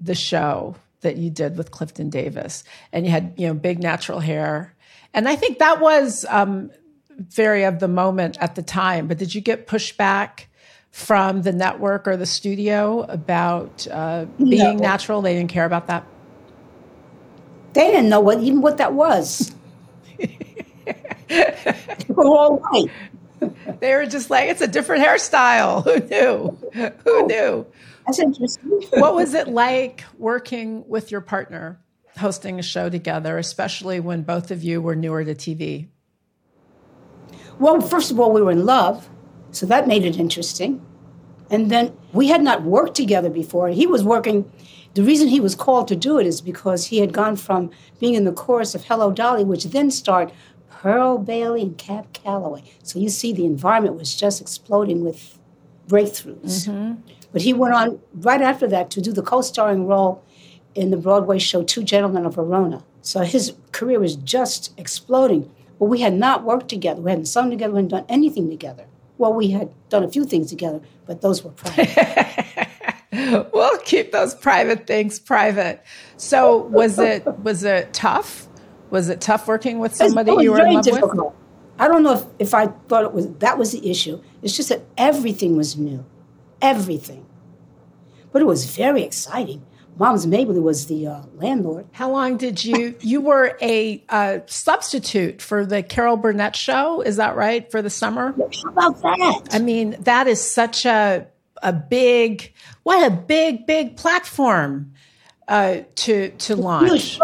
the 0.00 0.14
show 0.14 0.76
that 1.00 1.16
you 1.16 1.30
did 1.30 1.56
with 1.56 1.70
Clifton 1.70 2.10
Davis, 2.10 2.64
and 2.92 3.06
you 3.06 3.10
had 3.10 3.32
you 3.36 3.46
know 3.46 3.54
big 3.54 3.78
natural 3.78 4.20
hair, 4.20 4.74
and 5.14 5.28
I 5.28 5.36
think 5.36 5.58
that 5.58 5.80
was 5.80 6.24
um, 6.28 6.70
very 7.18 7.64
of 7.64 7.78
the 7.78 7.88
moment 7.88 8.36
at 8.40 8.54
the 8.54 8.62
time. 8.62 9.08
But 9.08 9.18
did 9.18 9.34
you 9.34 9.40
get 9.40 9.66
pushback 9.66 10.46
from 10.90 11.42
the 11.42 11.52
network 11.52 12.06
or 12.06 12.16
the 12.16 12.26
studio 12.26 13.02
about 13.02 13.86
uh, 13.90 14.26
being 14.38 14.76
no. 14.76 14.82
natural? 14.82 15.22
They 15.22 15.34
didn't 15.34 15.50
care 15.50 15.64
about 15.64 15.86
that. 15.88 16.06
They 17.72 17.90
didn't 17.90 18.08
know 18.08 18.20
what 18.20 18.40
even 18.40 18.60
what 18.60 18.78
that 18.78 18.92
was. 18.92 19.54
they 20.18 21.56
were 22.08 22.26
all 22.26 22.58
white. 22.58 22.90
They 23.80 23.94
were 23.94 24.06
just 24.06 24.30
like, 24.30 24.48
it's 24.48 24.60
a 24.60 24.68
different 24.68 25.04
hairstyle. 25.04 25.82
Who 25.84 25.98
knew? 26.08 26.58
Who 26.72 26.90
oh, 27.06 27.26
knew? 27.26 27.66
That's 28.06 28.18
interesting. 28.18 28.70
what 28.92 29.14
was 29.14 29.34
it 29.34 29.48
like 29.48 30.04
working 30.18 30.86
with 30.88 31.10
your 31.10 31.20
partner, 31.20 31.80
hosting 32.18 32.58
a 32.58 32.62
show 32.62 32.88
together, 32.88 33.38
especially 33.38 34.00
when 34.00 34.22
both 34.22 34.50
of 34.50 34.62
you 34.62 34.80
were 34.80 34.96
newer 34.96 35.24
to 35.24 35.34
TV? 35.34 35.88
Well, 37.58 37.80
first 37.80 38.10
of 38.10 38.18
all, 38.18 38.32
we 38.32 38.42
were 38.42 38.50
in 38.50 38.66
love, 38.66 39.08
so 39.50 39.66
that 39.66 39.86
made 39.86 40.04
it 40.04 40.18
interesting. 40.18 40.84
And 41.50 41.70
then 41.70 41.96
we 42.12 42.28
had 42.28 42.42
not 42.42 42.62
worked 42.62 42.94
together 42.94 43.30
before. 43.30 43.68
He 43.68 43.86
was 43.86 44.02
working, 44.02 44.50
the 44.94 45.02
reason 45.02 45.28
he 45.28 45.40
was 45.40 45.54
called 45.54 45.88
to 45.88 45.96
do 45.96 46.18
it 46.18 46.26
is 46.26 46.40
because 46.40 46.86
he 46.86 46.98
had 46.98 47.12
gone 47.12 47.36
from 47.36 47.70
being 48.00 48.14
in 48.14 48.24
the 48.24 48.32
chorus 48.32 48.74
of 48.74 48.84
Hello 48.84 49.10
Dolly, 49.10 49.44
which 49.44 49.64
then 49.64 49.90
starred 49.90 50.32
Pearl 50.70 51.18
Bailey 51.18 51.62
and 51.62 51.78
Cab 51.78 52.12
Calloway. 52.12 52.62
So 52.82 52.98
you 52.98 53.08
see, 53.08 53.32
the 53.32 53.46
environment 53.46 53.96
was 53.96 54.16
just 54.16 54.40
exploding 54.40 55.04
with 55.04 55.38
breakthroughs. 55.86 56.68
Mm-hmm. 56.68 57.00
But 57.32 57.42
he 57.42 57.52
went 57.52 57.74
on 57.74 58.00
right 58.14 58.42
after 58.42 58.66
that 58.68 58.90
to 58.90 59.00
do 59.00 59.12
the 59.12 59.22
co 59.22 59.40
starring 59.42 59.86
role 59.86 60.24
in 60.74 60.90
the 60.90 60.96
Broadway 60.96 61.38
show 61.38 61.62
Two 61.62 61.82
Gentlemen 61.82 62.26
of 62.26 62.34
Verona. 62.34 62.84
So 63.02 63.20
his 63.20 63.52
career 63.72 64.00
was 64.00 64.16
just 64.16 64.72
exploding. 64.78 65.50
But 65.78 65.86
we 65.86 66.00
had 66.00 66.14
not 66.14 66.44
worked 66.44 66.68
together. 66.68 67.00
We 67.00 67.10
hadn't 67.10 67.26
sung 67.26 67.50
together. 67.50 67.72
We 67.72 67.78
hadn't 67.78 67.90
done 67.90 68.04
anything 68.08 68.48
together. 68.48 68.86
Well, 69.18 69.32
we 69.32 69.50
had 69.50 69.70
done 69.88 70.04
a 70.04 70.08
few 70.08 70.24
things 70.24 70.50
together, 70.50 70.80
but 71.06 71.20
those 71.20 71.44
were 71.44 71.50
private. 71.50 72.68
we'll 73.52 73.78
keep 73.78 74.12
those 74.12 74.34
private 74.34 74.86
things 74.86 75.18
private. 75.18 75.82
So 76.16 76.56
was 76.56 76.98
it 76.98 77.26
was 77.40 77.64
it 77.64 77.92
tough? 77.92 78.48
Was 78.90 79.08
it 79.08 79.20
tough 79.20 79.46
working 79.46 79.78
with 79.78 79.94
somebody 79.94 80.32
you 80.42 80.52
were 80.52 80.64
in 80.64 80.74
love 80.74 80.84
difficult. 80.84 81.32
with? 81.32 81.34
I 81.78 81.88
don't 81.88 82.02
know 82.02 82.14
if, 82.14 82.24
if 82.38 82.54
I 82.54 82.66
thought 82.66 83.04
it 83.04 83.12
was 83.12 83.28
that 83.38 83.58
was 83.58 83.72
the 83.72 83.90
issue. 83.90 84.22
It's 84.42 84.56
just 84.56 84.68
that 84.68 84.82
everything 84.96 85.56
was 85.56 85.76
new. 85.76 86.04
Everything. 86.60 87.26
But 88.32 88.42
it 88.42 88.46
was 88.46 88.64
very 88.66 89.02
exciting. 89.02 89.64
Moms 90.02 90.26
Mabley 90.26 90.58
was 90.58 90.88
the 90.88 91.06
uh, 91.06 91.22
landlord. 91.36 91.86
How 91.92 92.10
long 92.10 92.36
did 92.36 92.64
you? 92.64 92.96
You 93.02 93.20
were 93.20 93.56
a 93.62 94.02
uh, 94.08 94.40
substitute 94.46 95.40
for 95.40 95.64
the 95.64 95.84
Carol 95.84 96.16
Burnett 96.16 96.56
show. 96.56 97.02
Is 97.02 97.18
that 97.18 97.36
right 97.36 97.70
for 97.70 97.80
the 97.82 97.88
summer? 97.88 98.34
How 98.36 98.70
about 98.70 99.00
that? 99.02 99.42
I 99.52 99.60
mean, 99.60 99.94
that 100.00 100.26
is 100.26 100.42
such 100.42 100.84
a 100.86 101.28
a 101.62 101.72
big, 101.72 102.52
what 102.82 103.06
a 103.06 103.14
big, 103.14 103.64
big 103.64 103.96
platform 103.96 104.92
uh, 105.46 105.82
to 105.94 106.30
to 106.30 106.56
launch. 106.56 107.20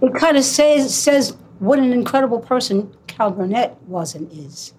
It 0.00 0.14
kind 0.14 0.38
of 0.38 0.44
says 0.44 0.94
says 0.98 1.36
what 1.58 1.78
an 1.78 1.92
incredible 1.92 2.40
person 2.40 2.90
Carol 3.06 3.32
Burnett 3.32 3.76
was 3.82 4.14
and 4.14 4.32
is 4.32 4.72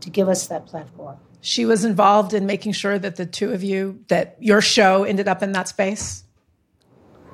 to 0.00 0.10
give 0.10 0.28
us 0.28 0.48
that 0.48 0.66
platform 0.66 1.18
she 1.40 1.64
was 1.64 1.84
involved 1.84 2.34
in 2.34 2.46
making 2.46 2.72
sure 2.72 2.98
that 2.98 3.16
the 3.16 3.26
two 3.26 3.52
of 3.52 3.62
you 3.62 4.04
that 4.08 4.36
your 4.40 4.60
show 4.60 5.04
ended 5.04 5.28
up 5.28 5.42
in 5.42 5.52
that 5.52 5.68
space? 5.68 6.24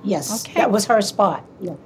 Yes. 0.02 0.44
Okay. 0.44 0.60
that 0.60 0.70
was 0.70 0.86
her 0.86 1.00
spot. 1.00 1.44
Yes. 1.60 1.78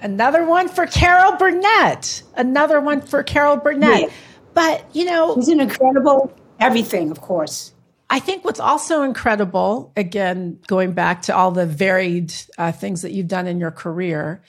Another 0.00 0.44
one 0.44 0.68
for 0.68 0.86
carol 0.86 1.36
burnett. 1.36 2.22
Another 2.36 2.80
one 2.80 3.00
for 3.00 3.22
carol 3.22 3.56
burnett. 3.56 4.02
Yeah. 4.02 4.08
but 4.52 4.84
you 4.94 5.04
know 5.04 5.34
she's 5.36 5.48
an 5.48 5.60
incredible 5.60 6.32
everything 6.58 7.10
of 7.10 7.20
course. 7.20 7.72
I 8.10 8.20
think 8.20 8.44
what's 8.44 8.60
also 8.60 9.02
incredible, 9.02 9.92
again, 9.96 10.60
going 10.66 10.92
back 10.92 11.22
to 11.22 11.34
all 11.34 11.50
the 11.50 11.66
varied 11.66 12.32
uh, 12.58 12.70
things 12.70 13.02
that 13.02 13.12
you've 13.12 13.28
done 13.28 13.46
in 13.46 13.58
your 13.58 13.70
career, 13.70 14.42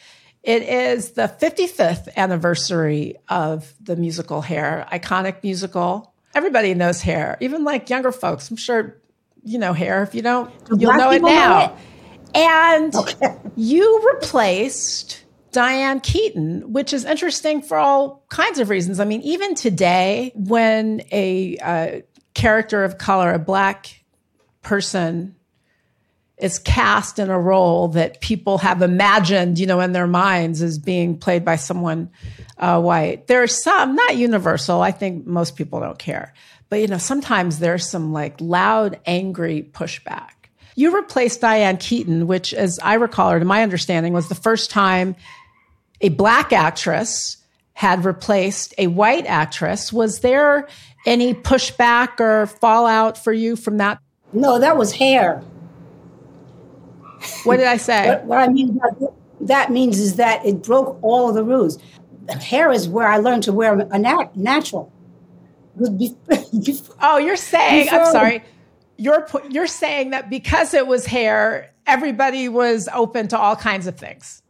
it 0.44 0.62
is 0.62 1.12
the 1.12 1.34
55th 1.42 2.14
anniversary 2.16 3.16
of 3.30 3.74
the 3.82 3.96
musical 3.96 4.42
Hair, 4.42 4.88
iconic 4.92 5.42
musical 5.42 6.14
everybody 6.36 6.74
knows 6.74 7.01
hair, 7.01 7.38
even 7.39 7.63
like 7.63 7.89
younger 7.89 8.12
folks. 8.12 8.51
I'm 8.51 8.58
sure 8.58 8.98
you 9.44 9.58
know 9.58 9.74
hair. 9.74 10.04
If 10.04 10.13
you 10.13 10.22
don't, 10.22 10.51
Do 10.65 10.77
you'll 10.77 10.94
know 10.94 11.12
it 11.12 11.22
now. 11.22 11.60
Know 11.60 11.65
it? 11.65 11.72
And 12.36 12.96
okay. 12.96 13.36
you 13.56 14.12
replaced 14.13 15.24
Diane 15.51 16.01
Keaton, 16.01 16.74
which 16.74 16.94
is 16.94 17.06
interesting 17.06 17.62
for 17.62 17.77
all 17.77 18.25
kinds 18.30 18.60
of 18.60 18.70
reasons. 18.70 19.00
I 19.00 19.06
mean, 19.06 19.22
even 19.22 19.56
today, 19.56 20.34
when 20.36 21.01
a 21.12 21.58
uh, 21.58 22.01
character 22.34 22.84
of 22.84 22.98
color, 22.98 23.32
a 23.32 23.39
black 23.39 24.04
person, 24.62 25.36
is 26.38 26.60
cast 26.60 27.18
in 27.18 27.30
a 27.30 27.39
role 27.39 27.88
that 27.89 28.20
people 28.20 28.58
have 28.58 28.82
imagined, 28.82 29.58
you 29.58 29.65
know, 29.65 29.80
in 29.80 29.94
their 29.94 30.08
minds 30.08 30.62
as 30.62 30.77
being 30.77 31.18
played 31.18 31.46
by 31.46 31.56
someone 31.56 32.10
uh, 32.58 32.82
white. 32.82 33.27
There 33.27 33.42
are 33.42 33.48
some, 33.48 33.96
not 33.96 34.18
universal. 34.18 34.82
I 34.82 34.92
think 34.92 35.25
most 35.25 35.56
people 35.56 35.80
don't 35.80 35.98
care. 35.98 36.34
But, 36.70 36.77
you 36.82 36.88
know, 36.88 36.98
sometimes 36.98 37.60
there's 37.60 37.89
some 37.89 38.12
like 38.12 38.36
loud, 38.42 39.00
angry 39.06 39.70
pushback. 39.72 40.32
You 40.75 40.94
replaced 40.94 41.39
Diane 41.39 41.77
Keaton, 41.77 42.27
which, 42.27 42.54
as 42.54 42.80
I 42.80 42.96
recall, 42.96 43.32
or 43.32 43.39
to 43.39 43.46
my 43.46 43.63
understanding, 43.63 44.12
was 44.12 44.27
the 44.27 44.36
first 44.36 44.70
time 44.72 45.15
a 46.01 46.10
black 46.10 46.51
actress 46.51 47.38
had 47.74 48.04
replaced 48.04 48.74
a 48.77 48.88
white 48.88 49.25
actress. 49.25 49.94
Was 49.94 50.20
there 50.20 50.68
any 51.06 51.34
pushback 51.34 52.20
or 52.20 52.48
fallout 52.48 53.18
for 53.18 53.32
you 53.32 53.56
from 53.56 53.77
that? 53.77 54.00
No, 54.34 54.60
that 54.60 54.75
was 54.75 54.92
hair. 54.92 55.42
What 57.44 57.58
did 57.58 57.67
I 57.67 57.77
say? 57.77 58.08
what, 58.08 58.25
what, 58.25 58.38
I 58.39 58.48
mean 58.48 58.79
that 59.41 59.72
means 59.72 60.00
is 60.00 60.15
that 60.15 60.46
it 60.46 60.63
broke 60.63 60.98
all 61.01 61.29
of 61.29 61.36
the 61.36 61.44
rules. 61.44 61.77
Hair 62.29 62.72
is 62.72 62.89
where 62.89 63.08
I 63.08 63.17
learned 63.17 63.44
to 63.44 63.53
wear 63.53 63.79
a 63.79 64.00
nat- 64.00 64.36
natural. 64.36 64.91
oh, 67.01 67.17
you're 67.17 67.36
saying 67.36 67.89
I'm 67.91 68.12
sorry. 68.12 68.44
You're 68.98 69.27
you're 69.50 69.67
saying 69.67 70.12
that 70.12 70.29
because 70.29 70.74
it 70.74 70.88
was 70.88 71.05
hair, 71.05 71.74
everybody 71.86 72.50
was 72.50 72.88
open 72.94 73.27
to 73.29 73.38
all 73.38 73.55
kinds 73.55 73.88
of 73.88 73.98
things. 73.98 74.41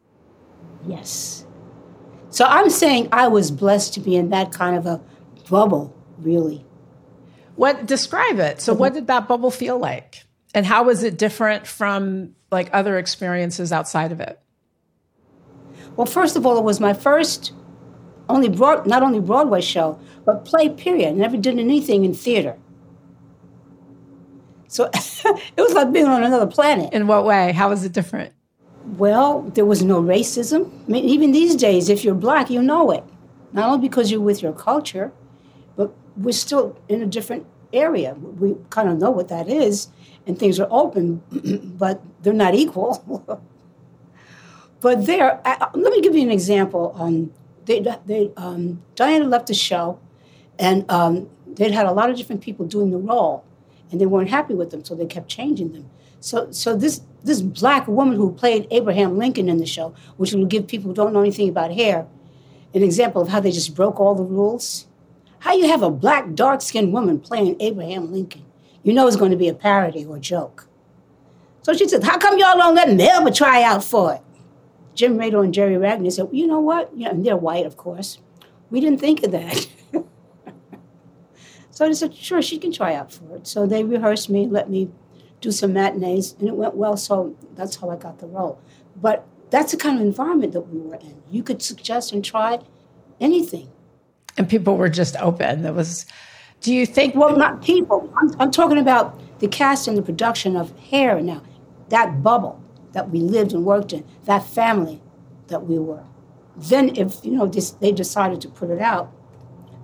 Yes. 0.88 1.46
So 2.30 2.46
I'm 2.46 2.70
saying 2.70 3.10
I 3.12 3.28
was 3.28 3.50
blessed 3.50 3.94
to 3.96 4.00
be 4.00 4.16
in 4.16 4.30
that 4.30 4.52
kind 4.52 4.76
of 4.76 4.86
a 4.86 5.02
bubble, 5.50 5.96
really. 6.20 6.66
What 7.56 7.86
describe 7.86 8.40
it? 8.40 8.62
So 8.62 8.74
what 8.74 8.94
did 8.94 9.08
that 9.08 9.28
bubble 9.28 9.52
feel 9.52 9.80
like? 9.80 10.25
And 10.56 10.66
how 10.66 10.84
was 10.84 11.04
it 11.04 11.18
different 11.18 11.68
from 11.68 12.34
like 12.50 12.70
other 12.72 12.98
experiences 12.98 13.74
outside 13.74 14.14
of 14.14 14.22
it? 14.22 14.40
Well, 15.98 16.08
first 16.08 16.38
of 16.38 16.46
all, 16.46 16.58
it 16.58 16.64
was 16.64 16.80
my 16.80 16.94
first 16.94 17.52
only 18.30 18.48
broad, 18.48 18.88
not 18.88 19.04
only 19.04 19.20
Broadway 19.20 19.60
show, 19.60 20.00
but 20.26 20.46
play 20.46 20.70
period. 20.70 21.10
I 21.10 21.12
never 21.12 21.36
did 21.36 21.60
anything 21.60 22.06
in 22.06 22.14
theater. 22.14 22.58
So 24.70 24.86
it 24.94 25.42
was 25.58 25.74
like 25.74 25.92
being 25.92 26.08
on 26.08 26.24
another 26.24 26.48
planet. 26.48 26.94
In 26.94 27.06
what 27.06 27.26
way? 27.26 27.52
How 27.52 27.70
was 27.70 27.84
it 27.84 27.92
different? 27.92 28.34
Well, 28.98 29.42
there 29.42 29.66
was 29.66 29.84
no 29.84 30.02
racism. 30.02 30.72
I 30.88 30.92
mean, 30.92 31.04
even 31.04 31.34
these 31.34 31.56
days, 31.56 31.90
if 31.90 32.06
you're 32.06 32.16
black, 32.16 32.50
you 32.50 32.62
know 32.62 32.92
it. 32.92 33.04
Not 33.52 33.68
only 33.70 33.88
because 33.88 34.10
you're 34.10 34.22
with 34.22 34.42
your 34.42 34.54
culture, 34.54 35.12
but 35.76 35.94
we're 36.16 36.32
still 36.32 36.78
in 36.88 37.02
a 37.02 37.06
different 37.06 37.46
area. 37.76 38.16
We 38.16 38.56
kind 38.70 38.90
of 38.90 38.98
know 38.98 39.12
what 39.12 39.28
that 39.30 39.50
is, 39.50 39.90
and 40.26 40.38
things 40.38 40.60
are 40.60 40.68
open, 40.70 41.22
but 41.78 42.02
they're 42.22 42.34
not 42.34 42.56
equal. 42.56 43.42
but 44.82 45.06
there, 45.06 45.42
I, 45.46 45.70
let 45.74 45.92
me 45.92 46.02
give 46.02 46.16
you 46.16 46.24
an 46.24 46.32
example. 46.32 46.96
Um, 46.98 47.32
they, 47.66 47.86
they, 48.06 48.32
um, 48.38 48.82
Diana 48.96 49.26
left 49.26 49.48
the 49.48 49.54
show, 49.54 50.00
and 50.60 50.90
um, 50.90 51.30
they'd 51.48 51.72
had 51.72 51.86
a 51.86 51.92
lot 51.92 52.10
of 52.10 52.18
different 52.18 52.42
people 52.42 52.66
doing 52.66 52.92
the 52.92 52.98
role, 52.98 53.44
and 53.92 54.00
they 54.00 54.06
weren't 54.06 54.30
happy 54.30 54.54
with 54.54 54.72
them, 54.72 54.84
so 54.84 54.96
they 54.96 55.06
kept 55.06 55.28
changing 55.28 55.74
them. 55.74 55.90
So, 56.20 56.52
so 56.52 56.76
this 56.76 57.02
this 57.24 57.42
black 57.42 57.88
woman 57.88 58.16
who 58.16 58.32
played 58.32 58.68
Abraham 58.72 59.18
Lincoln 59.18 59.50
in 59.50 59.58
the 59.58 59.66
show, 59.66 59.94
which 60.18 60.34
will 60.34 60.46
give 60.46 60.68
people 60.68 60.90
who 60.90 60.96
don't 60.96 61.14
know 61.14 61.22
anything 61.22 61.50
about 61.50 61.72
hair, 61.72 62.08
an 62.74 62.84
example 62.84 63.22
of 63.22 63.30
how 63.30 63.40
they 63.40 63.52
just 63.52 63.76
broke 63.76 64.00
all 64.00 64.16
the 64.16 64.24
rules. 64.24 64.86
How 65.46 65.54
you 65.54 65.68
have 65.68 65.84
a 65.84 65.92
black, 65.92 66.34
dark 66.34 66.64
skinned 66.64 66.92
woman 66.92 67.20
playing 67.20 67.58
Abraham 67.60 68.12
Lincoln? 68.12 68.44
You 68.82 68.94
know 68.94 69.06
it's 69.06 69.16
going 69.16 69.30
to 69.30 69.38
be 69.38 69.48
a 69.48 69.54
parody 69.54 70.04
or 70.04 70.18
a 70.18 70.20
joke. 70.20 70.68
So 71.62 71.72
she 71.74 71.88
said, 71.88 72.04
How 72.04 72.18
come 72.18 72.40
y'all 72.40 72.58
don't 72.58 72.74
let 72.74 72.92
Melba 72.92 73.30
try 73.30 73.62
out 73.62 73.84
for 73.84 74.16
it? 74.16 74.22
Jim 74.96 75.20
Rado 75.20 75.44
and 75.44 75.54
Jerry 75.54 75.76
Ragni 75.76 76.12
said, 76.12 76.26
well, 76.26 76.34
You 76.34 76.48
know 76.48 76.60
what? 76.60 76.92
You 76.98 77.06
know, 77.06 77.12
and 77.12 77.24
they're 77.24 77.38
white, 77.38 77.68
of 77.68 77.78
course. 77.78 78.18
We 78.72 78.80
didn't 78.80 79.00
think 79.00 79.22
of 79.22 79.34
that. 79.34 79.68
so 81.70 81.86
I 81.86 81.92
said, 81.92 82.16
Sure, 82.16 82.42
she 82.42 82.58
can 82.58 82.72
try 82.72 82.96
out 82.96 83.12
for 83.12 83.36
it. 83.36 83.46
So 83.46 83.68
they 83.68 83.84
rehearsed 83.84 84.32
me, 84.32 84.48
let 84.48 84.68
me 84.68 84.90
do 85.42 85.52
some 85.52 85.74
matinees, 85.74 86.36
and 86.40 86.48
it 86.48 86.56
went 86.56 86.76
well. 86.76 86.98
So 86.98 87.38
that's 87.54 87.76
how 87.76 87.92
I 87.92 87.98
got 87.98 88.18
the 88.18 88.26
role. 88.26 88.60
But 89.00 89.28
that's 89.52 89.74
the 89.74 89.78
kind 89.78 90.00
of 90.00 90.04
environment 90.08 90.54
that 90.54 90.62
we 90.62 90.80
were 90.80 90.96
in. 90.96 91.22
You 91.30 91.44
could 91.44 91.62
suggest 91.62 92.14
and 92.14 92.26
try 92.26 92.62
anything. 93.22 93.70
And 94.38 94.50
people 94.50 94.78
were 94.78 94.90
just 94.90 95.16
open. 95.18 95.62
There 95.62 95.74
was 95.74 96.06
do 96.62 96.74
you 96.74 96.88
think? 96.88 97.14
Well, 97.16 97.38
not 97.38 97.62
people. 97.62 98.12
I'm, 98.18 98.42
I'm 98.42 98.52
talking 98.52 98.80
about 98.80 99.22
the 99.40 99.48
cast 99.48 99.88
and 99.88 99.96
the 99.96 100.02
production 100.02 100.56
of 100.56 100.78
Hair 100.80 101.22
now. 101.22 101.44
That 101.90 102.24
bubble 102.24 102.60
that 102.94 103.12
we 103.12 103.20
lived 103.20 103.54
and 103.54 103.64
worked 103.64 103.94
in, 103.94 104.04
that 104.24 104.44
family 104.44 105.00
that 105.48 105.64
we 105.66 105.78
were. 105.78 106.04
Then, 106.58 106.96
if 106.96 107.24
you 107.24 107.32
know 107.32 107.46
this, 107.46 107.72
they 107.72 107.92
decided 107.92 108.42
to 108.42 108.50
put 108.50 108.72
it 108.72 108.82
out, 108.82 109.12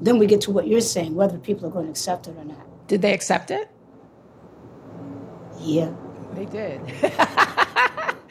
then 0.02 0.18
we 0.18 0.26
get 0.26 0.42
to 0.42 0.52
what 0.52 0.68
you're 0.68 0.82
saying, 0.82 1.14
whether 1.14 1.38
people 1.38 1.68
are 1.68 1.72
going 1.72 1.86
to 1.86 1.92
accept 1.92 2.28
it 2.28 2.36
or 2.36 2.46
not. 2.46 2.88
Did 2.88 3.04
they 3.04 3.14
accept 3.14 3.52
it? 3.52 3.70
Yeah, 5.60 5.94
they 6.34 6.46
did. 6.46 6.82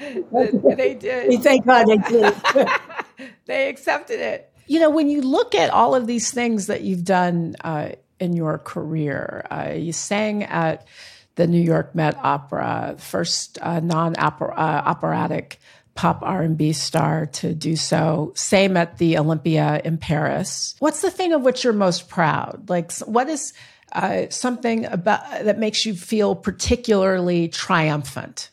they 0.77 0.95
did. 0.95 1.29
We 1.29 1.37
Thank 1.37 1.67
God 1.67 1.87
they 1.87 1.99
did. 1.99 2.35
they 3.45 3.69
accepted 3.69 4.19
it. 4.19 4.50
You 4.71 4.81
know, 4.81 4.91
when 4.91 5.11
you 5.11 5.21
look 5.21 5.55
at 5.55 5.71
all 5.71 5.95
of 5.95 6.07
these 6.07 6.31
things 6.31 6.69
that 6.69 6.83
you've 6.83 7.05
done. 7.05 7.57
Uh, 7.63 7.91
in 8.21 8.35
your 8.35 8.59
career. 8.59 9.45
Uh, 9.51 9.73
you 9.75 9.93
sang 9.93 10.45
at 10.45 10.87
the 11.35 11.47
New 11.47 11.61
York 11.61 11.95
Met 11.95 12.17
Opera, 12.19 12.95
first 12.99 13.59
uh, 13.63 13.81
non-operatic 13.81 15.59
pop 15.95 16.23
R&B 16.23 16.73
star 16.73 17.27
to 17.27 17.55
do 17.55 17.77
so. 17.77 18.33
Same 18.37 18.77
at 18.77 18.99
the 18.99 19.19
Olympia 19.19 19.81
in 19.85 19.99
Paris. 19.99 20.77
What's 20.79 21.01
the 21.01 21.11
thing 21.11 21.33
of 21.33 21.43
which 21.43 21.65
you're 21.65 21.73
most 21.73 22.09
proud? 22.09 22.69
Like, 22.69 22.93
what 23.01 23.29
is 23.29 23.55
uh, 23.93 24.27
something 24.29 24.85
about 24.85 25.23
that 25.45 25.59
makes 25.59 25.85
you 25.85 25.95
feel 25.95 26.35
particularly 26.35 27.49
triumphant? 27.49 28.51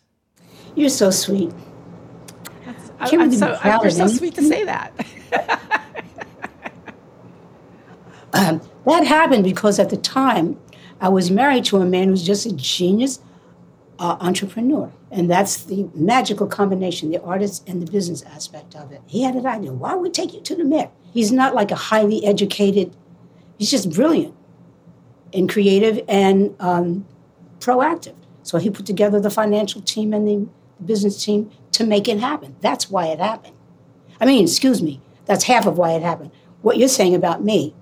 You're 0.75 0.89
so 0.89 1.11
sweet. 1.11 1.51
I, 2.99 3.09
am 3.09 3.31
so, 3.31 3.59
you're 3.63 3.91
so 3.91 4.07
sweet 4.07 4.35
to 4.35 4.41
say 4.41 4.63
that. 4.65 4.93
um, 8.33 8.61
that 8.85 9.05
happened 9.05 9.43
because 9.43 9.79
at 9.79 9.89
the 9.89 9.97
time, 9.97 10.59
I 10.99 11.09
was 11.09 11.29
married 11.29 11.65
to 11.65 11.77
a 11.77 11.85
man 11.85 12.09
who's 12.09 12.23
just 12.23 12.45
a 12.45 12.55
genius 12.55 13.19
uh, 13.99 14.17
entrepreneur. 14.19 14.91
And 15.11 15.29
that's 15.29 15.63
the 15.63 15.89
magical 15.93 16.47
combination, 16.47 17.11
the 17.11 17.21
artist 17.21 17.67
and 17.67 17.81
the 17.81 17.91
business 17.91 18.23
aspect 18.23 18.75
of 18.75 18.91
it. 18.91 19.01
He 19.07 19.23
had 19.23 19.35
an 19.35 19.45
idea. 19.45 19.73
Why 19.73 19.93
would 19.93 20.01
we 20.01 20.09
take 20.09 20.33
you 20.33 20.41
to 20.41 20.55
the 20.55 20.65
Met? 20.65 20.91
He's 21.13 21.31
not 21.31 21.55
like 21.55 21.71
a 21.71 21.75
highly 21.75 22.25
educated, 22.25 22.95
he's 23.57 23.71
just 23.71 23.91
brilliant 23.91 24.35
and 25.33 25.49
creative 25.49 26.03
and 26.07 26.55
um, 26.59 27.05
proactive. 27.59 28.15
So 28.43 28.57
he 28.57 28.69
put 28.69 28.85
together 28.85 29.19
the 29.19 29.29
financial 29.29 29.81
team 29.81 30.13
and 30.13 30.27
the 30.27 30.47
business 30.83 31.23
team 31.23 31.51
to 31.73 31.85
make 31.85 32.07
it 32.07 32.19
happen. 32.19 32.55
That's 32.61 32.89
why 32.89 33.07
it 33.07 33.19
happened. 33.19 33.55
I 34.19 34.25
mean, 34.25 34.43
excuse 34.43 34.81
me, 34.81 35.01
that's 35.25 35.43
half 35.43 35.65
of 35.65 35.77
why 35.77 35.91
it 35.91 36.01
happened. 36.01 36.31
What 36.61 36.77
you're 36.77 36.87
saying 36.87 37.13
about 37.13 37.43
me 37.43 37.75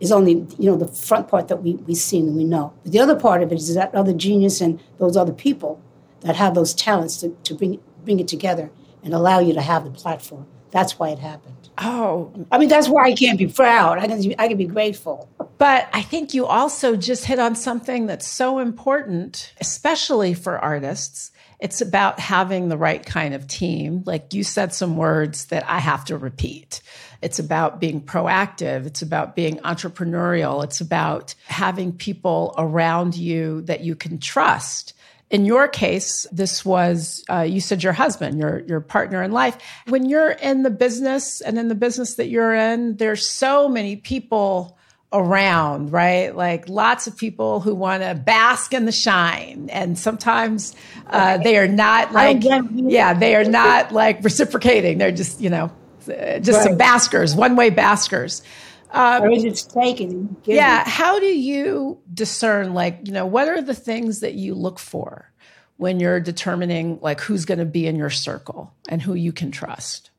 is 0.00 0.12
only, 0.12 0.46
you 0.58 0.70
know, 0.70 0.76
the 0.76 0.88
front 0.88 1.28
part 1.28 1.48
that 1.48 1.62
we, 1.62 1.74
we 1.74 1.94
see 1.94 2.18
and 2.18 2.36
we 2.36 2.44
know. 2.44 2.72
But 2.82 2.92
the 2.92 3.00
other 3.00 3.16
part 3.16 3.42
of 3.42 3.52
it 3.52 3.56
is 3.56 3.74
that 3.74 3.94
other 3.94 4.12
genius 4.12 4.60
and 4.60 4.80
those 4.98 5.16
other 5.16 5.32
people 5.32 5.80
that 6.20 6.36
have 6.36 6.54
those 6.54 6.74
talents 6.74 7.18
to, 7.18 7.36
to 7.44 7.54
bring, 7.54 7.80
bring 8.04 8.20
it 8.20 8.28
together 8.28 8.70
and 9.02 9.14
allow 9.14 9.38
you 9.38 9.54
to 9.54 9.60
have 9.60 9.84
the 9.84 9.90
platform. 9.90 10.46
That's 10.70 10.98
why 10.98 11.10
it 11.10 11.18
happened. 11.18 11.70
Oh, 11.78 12.46
I 12.50 12.58
mean, 12.58 12.68
that's 12.68 12.88
why 12.88 13.04
I 13.04 13.14
can't 13.14 13.38
be 13.38 13.46
proud. 13.46 13.98
I 13.98 14.06
can, 14.06 14.34
I 14.38 14.48
can 14.48 14.58
be 14.58 14.66
grateful. 14.66 15.28
But 15.56 15.88
I 15.92 16.02
think 16.02 16.34
you 16.34 16.46
also 16.46 16.94
just 16.96 17.24
hit 17.24 17.38
on 17.38 17.54
something 17.54 18.06
that's 18.06 18.26
so 18.26 18.58
important, 18.58 19.54
especially 19.60 20.34
for 20.34 20.58
artists. 20.58 21.30
It's 21.60 21.80
about 21.80 22.20
having 22.20 22.68
the 22.68 22.78
right 22.78 23.04
kind 23.04 23.34
of 23.34 23.46
team. 23.46 24.02
Like 24.06 24.32
you 24.32 24.44
said 24.44 24.72
some 24.72 24.96
words 24.96 25.46
that 25.46 25.68
I 25.68 25.78
have 25.78 26.04
to 26.06 26.16
repeat. 26.16 26.80
It's 27.20 27.38
about 27.38 27.80
being 27.80 28.00
proactive. 28.00 28.86
It's 28.86 29.02
about 29.02 29.34
being 29.34 29.58
entrepreneurial. 29.58 30.62
It's 30.62 30.80
about 30.80 31.34
having 31.46 31.92
people 31.92 32.54
around 32.56 33.16
you 33.16 33.62
that 33.62 33.80
you 33.80 33.96
can 33.96 34.18
trust 34.18 34.94
in 35.30 35.44
your 35.44 35.68
case, 35.68 36.26
this 36.32 36.64
was 36.64 37.22
uh, 37.28 37.42
you 37.42 37.60
said 37.60 37.82
your 37.82 37.92
husband, 37.92 38.38
your 38.38 38.60
your 38.60 38.80
partner 38.80 39.22
in 39.22 39.32
life. 39.32 39.58
When 39.86 40.08
you're 40.08 40.30
in 40.30 40.62
the 40.62 40.70
business 40.70 41.40
and 41.40 41.58
in 41.58 41.68
the 41.68 41.74
business 41.74 42.14
that 42.14 42.28
you're 42.28 42.54
in, 42.54 42.96
there's 42.96 43.28
so 43.28 43.68
many 43.68 43.96
people 43.96 44.77
around, 45.12 45.92
right? 45.92 46.34
Like 46.36 46.68
lots 46.68 47.06
of 47.06 47.16
people 47.16 47.60
who 47.60 47.74
want 47.74 48.02
to 48.02 48.14
bask 48.14 48.74
in 48.74 48.84
the 48.84 48.92
shine, 48.92 49.68
and 49.72 49.98
sometimes 49.98 50.74
uh, 51.06 51.38
they 51.38 51.56
are 51.58 51.68
not 51.68 52.12
like 52.12 52.42
yeah, 52.42 53.14
they 53.14 53.34
are 53.36 53.44
not 53.44 53.92
like 53.92 54.22
reciprocating. 54.22 54.98
They're 54.98 55.12
just 55.12 55.40
you 55.40 55.50
know 55.50 55.70
just 56.06 56.48
right. 56.48 56.62
some 56.62 56.76
baskers, 56.76 57.34
one 57.34 57.56
way 57.56 57.70
baskers. 57.70 58.42
Um, 58.90 59.24
or 59.24 59.30
is 59.30 59.44
it 59.44 59.66
taken? 59.72 60.36
Yeah. 60.44 60.82
How 60.88 61.18
do 61.18 61.26
you 61.26 61.98
discern, 62.12 62.72
like, 62.74 63.00
you 63.04 63.12
know, 63.12 63.26
what 63.26 63.48
are 63.48 63.60
the 63.60 63.74
things 63.74 64.20
that 64.20 64.34
you 64.34 64.54
look 64.54 64.78
for 64.78 65.30
when 65.76 66.00
you're 66.00 66.20
determining, 66.20 66.98
like, 67.02 67.20
who's 67.20 67.44
going 67.44 67.58
to 67.58 67.66
be 67.66 67.86
in 67.86 67.96
your 67.96 68.10
circle 68.10 68.72
and 68.88 69.02
who 69.02 69.12
you 69.14 69.30
can 69.32 69.50
trust? 69.50 70.10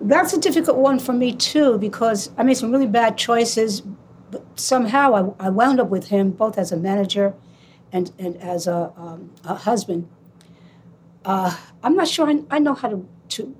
That's 0.00 0.32
a 0.32 0.40
difficult 0.40 0.78
one 0.78 0.98
for 0.98 1.12
me, 1.12 1.36
too, 1.36 1.78
because 1.78 2.30
I 2.36 2.42
made 2.42 2.56
some 2.56 2.72
really 2.72 2.88
bad 2.88 3.16
choices, 3.16 3.82
somehow 4.56 5.34
I, 5.38 5.46
I 5.46 5.50
wound 5.50 5.80
up 5.80 5.88
with 5.88 6.08
him 6.08 6.30
both 6.30 6.58
as 6.58 6.72
a 6.72 6.76
manager 6.76 7.34
and, 7.92 8.12
and 8.18 8.36
as 8.38 8.66
a, 8.66 8.92
um, 8.96 9.32
a 9.44 9.54
husband. 9.54 10.08
Uh, 11.24 11.56
I'm 11.82 11.94
not 11.94 12.08
sure 12.08 12.28
I, 12.28 12.42
I 12.50 12.58
know 12.58 12.74
how 12.74 12.88
to, 12.88 13.08
to 13.30 13.56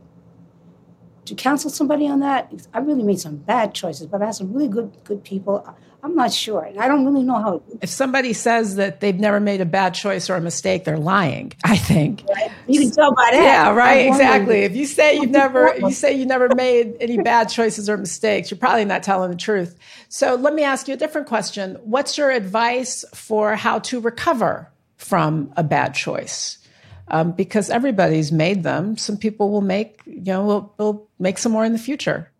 to 1.26 1.34
counsel 1.34 1.70
somebody 1.70 2.06
on 2.08 2.20
that, 2.20 2.52
I 2.72 2.78
really 2.78 3.02
made 3.02 3.20
some 3.20 3.36
bad 3.36 3.74
choices, 3.74 4.06
but 4.06 4.22
I 4.22 4.26
had 4.26 4.34
some 4.34 4.52
really 4.52 4.68
good 4.68 4.92
good 5.04 5.22
people. 5.24 5.66
I'm 6.02 6.14
not 6.14 6.32
sure. 6.32 6.62
And 6.62 6.78
I 6.78 6.86
don't 6.86 7.04
really 7.04 7.24
know 7.24 7.34
how. 7.34 7.62
If 7.82 7.88
somebody 7.88 8.32
says 8.32 8.76
that 8.76 9.00
they've 9.00 9.18
never 9.18 9.40
made 9.40 9.60
a 9.60 9.64
bad 9.64 9.92
choice 9.92 10.30
or 10.30 10.36
a 10.36 10.40
mistake, 10.40 10.84
they're 10.84 10.98
lying. 10.98 11.52
I 11.64 11.76
think 11.76 12.22
right? 12.32 12.52
you 12.68 12.80
can 12.80 12.90
tell 12.92 13.12
by 13.12 13.30
that. 13.32 13.42
Yeah, 13.42 13.74
right. 13.74 14.06
Exactly. 14.06 14.60
If 14.60 14.76
you 14.76 14.86
say 14.86 15.16
you've 15.16 15.30
never, 15.30 15.76
you 15.76 15.90
say 15.90 16.12
you 16.16 16.24
never 16.24 16.54
made 16.54 16.96
any 17.00 17.18
bad 17.18 17.48
choices 17.48 17.90
or 17.90 17.96
mistakes, 17.96 18.52
you're 18.52 18.58
probably 18.58 18.84
not 18.84 19.02
telling 19.02 19.30
the 19.30 19.36
truth. 19.36 19.76
So 20.08 20.36
let 20.36 20.54
me 20.54 20.62
ask 20.62 20.86
you 20.86 20.94
a 20.94 20.96
different 20.96 21.26
question. 21.26 21.76
What's 21.82 22.16
your 22.16 22.30
advice 22.30 23.04
for 23.12 23.56
how 23.56 23.80
to 23.80 23.98
recover 23.98 24.70
from 24.96 25.52
a 25.56 25.64
bad 25.64 25.94
choice? 25.94 26.58
Um, 27.08 27.32
because 27.32 27.70
everybody's 27.70 28.32
made 28.32 28.62
them. 28.62 28.96
Some 28.96 29.16
people 29.16 29.50
will 29.50 29.60
make, 29.60 30.00
you 30.06 30.24
know, 30.24 30.44
will, 30.44 30.74
will 30.78 31.08
make 31.18 31.38
some 31.38 31.52
more 31.52 31.64
in 31.64 31.72
the 31.72 31.78
future. 31.78 32.30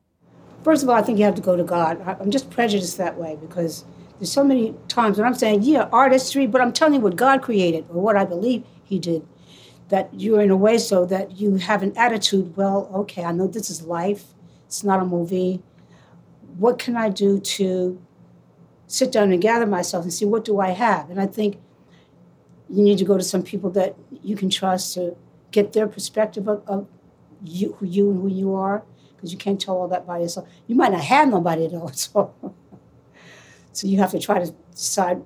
First 0.64 0.82
of 0.82 0.88
all, 0.88 0.96
I 0.96 1.02
think 1.02 1.18
you 1.18 1.24
have 1.24 1.36
to 1.36 1.42
go 1.42 1.56
to 1.56 1.62
God. 1.62 2.00
I'm 2.20 2.30
just 2.30 2.50
prejudiced 2.50 2.98
that 2.98 3.16
way 3.16 3.38
because 3.40 3.84
there's 4.18 4.32
so 4.32 4.42
many 4.42 4.74
times 4.88 5.18
when 5.18 5.26
I'm 5.26 5.34
saying, 5.34 5.62
yeah, 5.62 5.88
artistry, 5.92 6.46
but 6.46 6.60
I'm 6.60 6.72
telling 6.72 6.94
you 6.94 7.00
what 7.00 7.16
God 7.16 7.42
created 7.42 7.86
or 7.88 8.00
what 8.00 8.16
I 8.16 8.24
believe 8.24 8.64
He 8.84 8.98
did. 8.98 9.26
That 9.88 10.10
you're 10.12 10.40
in 10.40 10.50
a 10.50 10.56
way 10.56 10.78
so 10.78 11.06
that 11.06 11.38
you 11.38 11.56
have 11.56 11.84
an 11.84 11.96
attitude, 11.96 12.56
well, 12.56 12.90
okay, 12.92 13.22
I 13.22 13.30
know 13.30 13.46
this 13.46 13.70
is 13.70 13.82
life, 13.82 14.24
it's 14.66 14.82
not 14.82 15.00
a 15.00 15.04
movie. 15.04 15.62
What 16.58 16.80
can 16.80 16.96
I 16.96 17.10
do 17.10 17.38
to 17.38 18.02
sit 18.88 19.12
down 19.12 19.30
and 19.30 19.40
gather 19.40 19.66
myself 19.66 20.02
and 20.02 20.12
see 20.12 20.24
what 20.24 20.44
do 20.44 20.58
I 20.58 20.70
have? 20.70 21.10
And 21.10 21.20
I 21.20 21.26
think 21.26 21.58
you 22.68 22.82
need 22.82 22.98
to 22.98 23.04
go 23.04 23.16
to 23.16 23.22
some 23.22 23.42
people 23.42 23.70
that 23.70 23.96
you 24.22 24.36
can 24.36 24.50
trust 24.50 24.94
to 24.94 25.16
get 25.50 25.72
their 25.72 25.86
perspective 25.86 26.48
of, 26.48 26.62
of 26.66 26.86
you, 27.44 27.74
who 27.74 27.86
you 27.86 28.10
and 28.10 28.20
who 28.20 28.28
you 28.28 28.54
are, 28.54 28.82
because 29.14 29.32
you 29.32 29.38
can't 29.38 29.60
tell 29.60 29.76
all 29.76 29.88
that 29.88 30.06
by 30.06 30.18
yourself. 30.18 30.48
You 30.66 30.74
might 30.74 30.92
not 30.92 31.02
have 31.02 31.28
nobody 31.28 31.68
though, 31.68 31.90
so 31.94 32.34
so 33.72 33.86
you 33.86 33.98
have 33.98 34.10
to 34.12 34.18
try 34.18 34.44
to 34.44 34.52
decide 34.72 35.22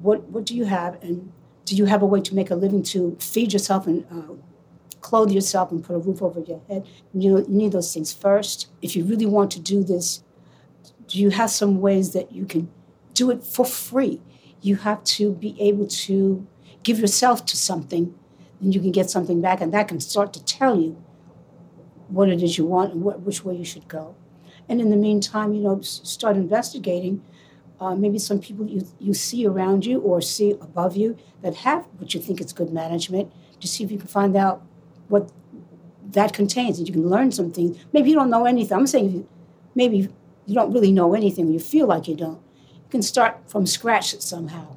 what 0.00 0.22
what 0.24 0.44
do 0.44 0.56
you 0.56 0.64
have, 0.64 1.02
and 1.02 1.32
do 1.64 1.76
you 1.76 1.84
have 1.84 2.02
a 2.02 2.06
way 2.06 2.20
to 2.20 2.34
make 2.34 2.50
a 2.50 2.54
living 2.54 2.82
to 2.84 3.16
feed 3.20 3.52
yourself 3.52 3.86
and 3.86 4.04
uh, 4.10 4.34
clothe 5.02 5.30
yourself 5.30 5.70
and 5.70 5.84
put 5.84 5.94
a 5.94 5.98
roof 5.98 6.22
over 6.22 6.40
your 6.40 6.60
head. 6.68 6.86
You 7.12 7.32
know, 7.32 7.38
you 7.38 7.46
need 7.48 7.72
those 7.72 7.92
things 7.92 8.12
first. 8.12 8.68
If 8.80 8.96
you 8.96 9.04
really 9.04 9.26
want 9.26 9.50
to 9.52 9.60
do 9.60 9.84
this, 9.84 10.22
do 11.08 11.18
you 11.18 11.30
have 11.30 11.50
some 11.50 11.80
ways 11.80 12.12
that 12.14 12.32
you 12.32 12.46
can 12.46 12.70
do 13.12 13.30
it 13.30 13.44
for 13.44 13.66
free? 13.66 14.22
You 14.62 14.76
have 14.76 15.04
to 15.04 15.32
be 15.32 15.54
able 15.60 15.86
to 15.88 16.46
give 16.82 16.98
yourself 16.98 17.44
to 17.46 17.56
something, 17.56 18.14
then 18.60 18.72
you 18.72 18.80
can 18.80 18.92
get 18.92 19.10
something 19.10 19.40
back, 19.40 19.60
and 19.60 19.72
that 19.72 19.88
can 19.88 20.00
start 20.00 20.32
to 20.34 20.44
tell 20.44 20.78
you 20.78 21.02
what 22.08 22.28
it 22.28 22.42
is 22.42 22.58
you 22.58 22.66
want 22.66 22.92
and 22.92 23.02
what, 23.02 23.20
which 23.20 23.44
way 23.44 23.56
you 23.56 23.64
should 23.64 23.88
go. 23.88 24.14
And 24.68 24.80
in 24.80 24.90
the 24.90 24.96
meantime, 24.96 25.54
you 25.54 25.62
know, 25.62 25.80
start 25.80 26.36
investigating. 26.36 27.22
Uh, 27.80 27.96
maybe 27.96 28.18
some 28.18 28.38
people 28.38 28.64
you, 28.64 28.86
you 29.00 29.12
see 29.12 29.44
around 29.44 29.84
you 29.84 29.98
or 30.00 30.20
see 30.20 30.52
above 30.52 30.96
you 30.96 31.16
that 31.42 31.56
have 31.56 31.84
what 31.98 32.14
you 32.14 32.20
think 32.20 32.40
is 32.40 32.52
good 32.52 32.72
management 32.72 33.32
to 33.60 33.66
see 33.66 33.82
if 33.82 33.90
you 33.90 33.98
can 33.98 34.06
find 34.06 34.36
out 34.36 34.62
what 35.08 35.32
that 36.10 36.32
contains 36.32 36.78
and 36.78 36.86
you 36.86 36.94
can 36.94 37.08
learn 37.08 37.32
some 37.32 37.50
things. 37.50 37.76
Maybe 37.92 38.10
you 38.10 38.14
don't 38.14 38.30
know 38.30 38.44
anything. 38.44 38.76
I'm 38.76 38.86
saying 38.86 39.10
you, 39.10 39.28
maybe 39.74 40.08
you 40.46 40.54
don't 40.54 40.72
really 40.72 40.92
know 40.92 41.14
anything, 41.14 41.50
you 41.52 41.58
feel 41.58 41.86
like 41.86 42.06
you 42.06 42.14
don't. 42.14 42.40
You 42.72 42.90
can 42.90 43.02
start 43.02 43.38
from 43.46 43.66
scratch 43.66 44.18
somehow. 44.20 44.76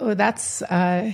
Oh, 0.00 0.14
that's 0.14 0.62
uh, 0.62 1.12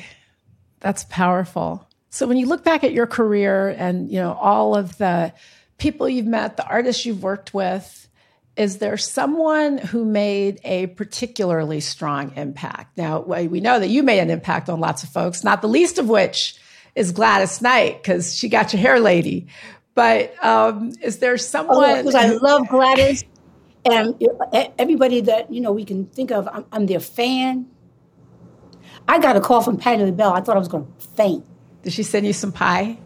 that's 0.80 1.04
powerful. 1.04 1.88
So 2.10 2.26
when 2.26 2.36
you 2.36 2.46
look 2.46 2.64
back 2.64 2.84
at 2.84 2.92
your 2.92 3.06
career 3.06 3.68
and 3.68 4.10
you 4.10 4.20
know 4.20 4.32
all 4.32 4.76
of 4.76 4.96
the 4.98 5.32
people 5.78 6.08
you've 6.08 6.26
met, 6.26 6.56
the 6.56 6.66
artists 6.66 7.04
you've 7.04 7.22
worked 7.22 7.52
with, 7.52 8.08
is 8.56 8.78
there 8.78 8.96
someone 8.96 9.78
who 9.78 10.04
made 10.04 10.60
a 10.64 10.86
particularly 10.86 11.80
strong 11.80 12.32
impact? 12.36 12.96
Now 12.96 13.20
we 13.20 13.60
know 13.60 13.78
that 13.80 13.88
you 13.88 14.02
made 14.02 14.20
an 14.20 14.30
impact 14.30 14.70
on 14.70 14.80
lots 14.80 15.02
of 15.02 15.10
folks, 15.10 15.42
not 15.42 15.62
the 15.62 15.68
least 15.68 15.98
of 15.98 16.08
which 16.08 16.56
is 16.94 17.12
Gladys 17.12 17.60
Knight 17.60 18.02
because 18.02 18.34
she 18.34 18.48
got 18.48 18.72
your 18.72 18.80
hair 18.80 19.00
lady. 19.00 19.48
But 19.94 20.32
um, 20.44 20.92
is 21.02 21.18
there 21.18 21.38
someone? 21.38 22.04
Because 22.04 22.14
oh, 22.14 22.18
I 22.18 22.28
love 22.28 22.68
Gladys, 22.68 23.24
and 23.84 24.14
everybody 24.78 25.22
that 25.22 25.52
you 25.52 25.60
know 25.60 25.72
we 25.72 25.84
can 25.84 26.06
think 26.06 26.30
of. 26.30 26.46
I'm, 26.46 26.66
I'm 26.70 26.86
their 26.86 27.00
fan. 27.00 27.66
I 29.08 29.18
got 29.18 29.36
a 29.36 29.40
call 29.40 29.62
from 29.62 29.76
Patti 29.76 30.04
LaBelle. 30.04 30.32
I 30.32 30.40
thought 30.40 30.56
I 30.56 30.58
was 30.58 30.68
going 30.68 30.86
to 30.86 31.06
faint. 31.08 31.44
Did 31.82 31.92
she 31.92 32.02
send 32.02 32.26
you 32.26 32.32
some 32.32 32.52
pie? 32.52 32.98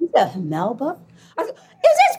Is 0.00 0.10
that 0.12 0.38
Melba? 0.38 0.98
I 1.36 1.46
said, 1.46 1.54
Is 1.54 1.98
this 1.98 2.16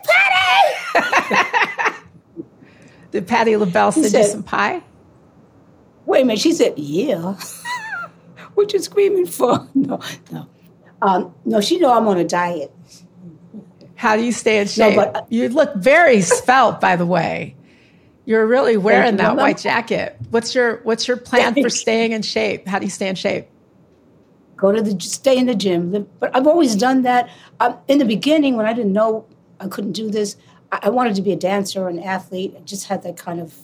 Patti? 0.94 1.96
Did 3.12 3.28
Patti 3.28 3.56
LaBelle 3.56 3.92
send 3.92 4.08
said, 4.08 4.22
you 4.22 4.28
some 4.28 4.44
pie? 4.44 4.82
Wait 6.06 6.22
a 6.22 6.26
minute. 6.26 6.40
She 6.40 6.54
said, 6.54 6.74
Yeah. 6.78 7.36
what 8.56 8.74
you 8.74 8.80
screaming 8.80 9.26
for? 9.26 9.68
No, 9.76 10.00
no. 10.32 10.48
Um, 11.02 11.34
no, 11.46 11.62
she 11.62 11.80
know 11.80 11.94
I'm 11.94 12.08
on 12.08 12.18
a 12.18 12.26
diet. 12.26 12.74
How 13.96 14.16
do 14.16 14.24
you 14.24 14.32
stay 14.32 14.60
in 14.60 14.68
shape? 14.68 14.96
No, 14.96 15.06
but, 15.06 15.16
uh, 15.16 15.26
you 15.30 15.50
look 15.50 15.76
very 15.76 16.22
svelte, 16.22 16.82
by 16.82 16.96
the 16.96 17.06
way. 17.06 17.56
You're 18.30 18.46
really 18.46 18.78
wearing 18.78 19.16
that 19.16 19.36
white 19.38 19.58
jacket. 19.58 20.16
What's 20.30 20.54
your 20.54 20.82
What's 20.84 21.08
your 21.08 21.18
plan 21.18 21.56
for 21.60 21.68
staying 21.68 22.12
in 22.12 22.22
shape? 22.22 22.68
How 22.68 22.78
do 22.78 22.86
you 22.86 22.92
stay 22.92 23.08
in 23.08 23.16
shape? 23.16 23.48
Go 24.56 24.72
to 24.72 24.84
the 24.84 25.00
stay 25.00 25.36
in 25.36 25.48
the 25.48 25.56
gym. 25.56 26.08
But 26.20 26.36
I've 26.36 26.46
always 26.46 26.76
done 26.76 27.02
that. 27.02 27.28
Um, 27.60 27.80
in 27.88 27.98
the 27.98 28.06
beginning, 28.06 28.56
when 28.56 28.68
I 28.68 28.74
didn't 28.74 28.94
know 28.94 29.26
I 29.60 29.68
couldn't 29.68 29.94
do 29.94 30.12
this, 30.12 30.36
I, 30.72 30.78
I 30.84 30.90
wanted 30.90 31.16
to 31.16 31.24
be 31.24 31.32
a 31.32 31.36
dancer 31.36 31.82
or 31.82 31.90
an 31.90 31.98
athlete. 31.98 32.54
I 32.56 32.62
just 32.62 32.88
had 32.88 33.02
that 33.02 33.18
kind 33.18 33.40
of 33.40 33.56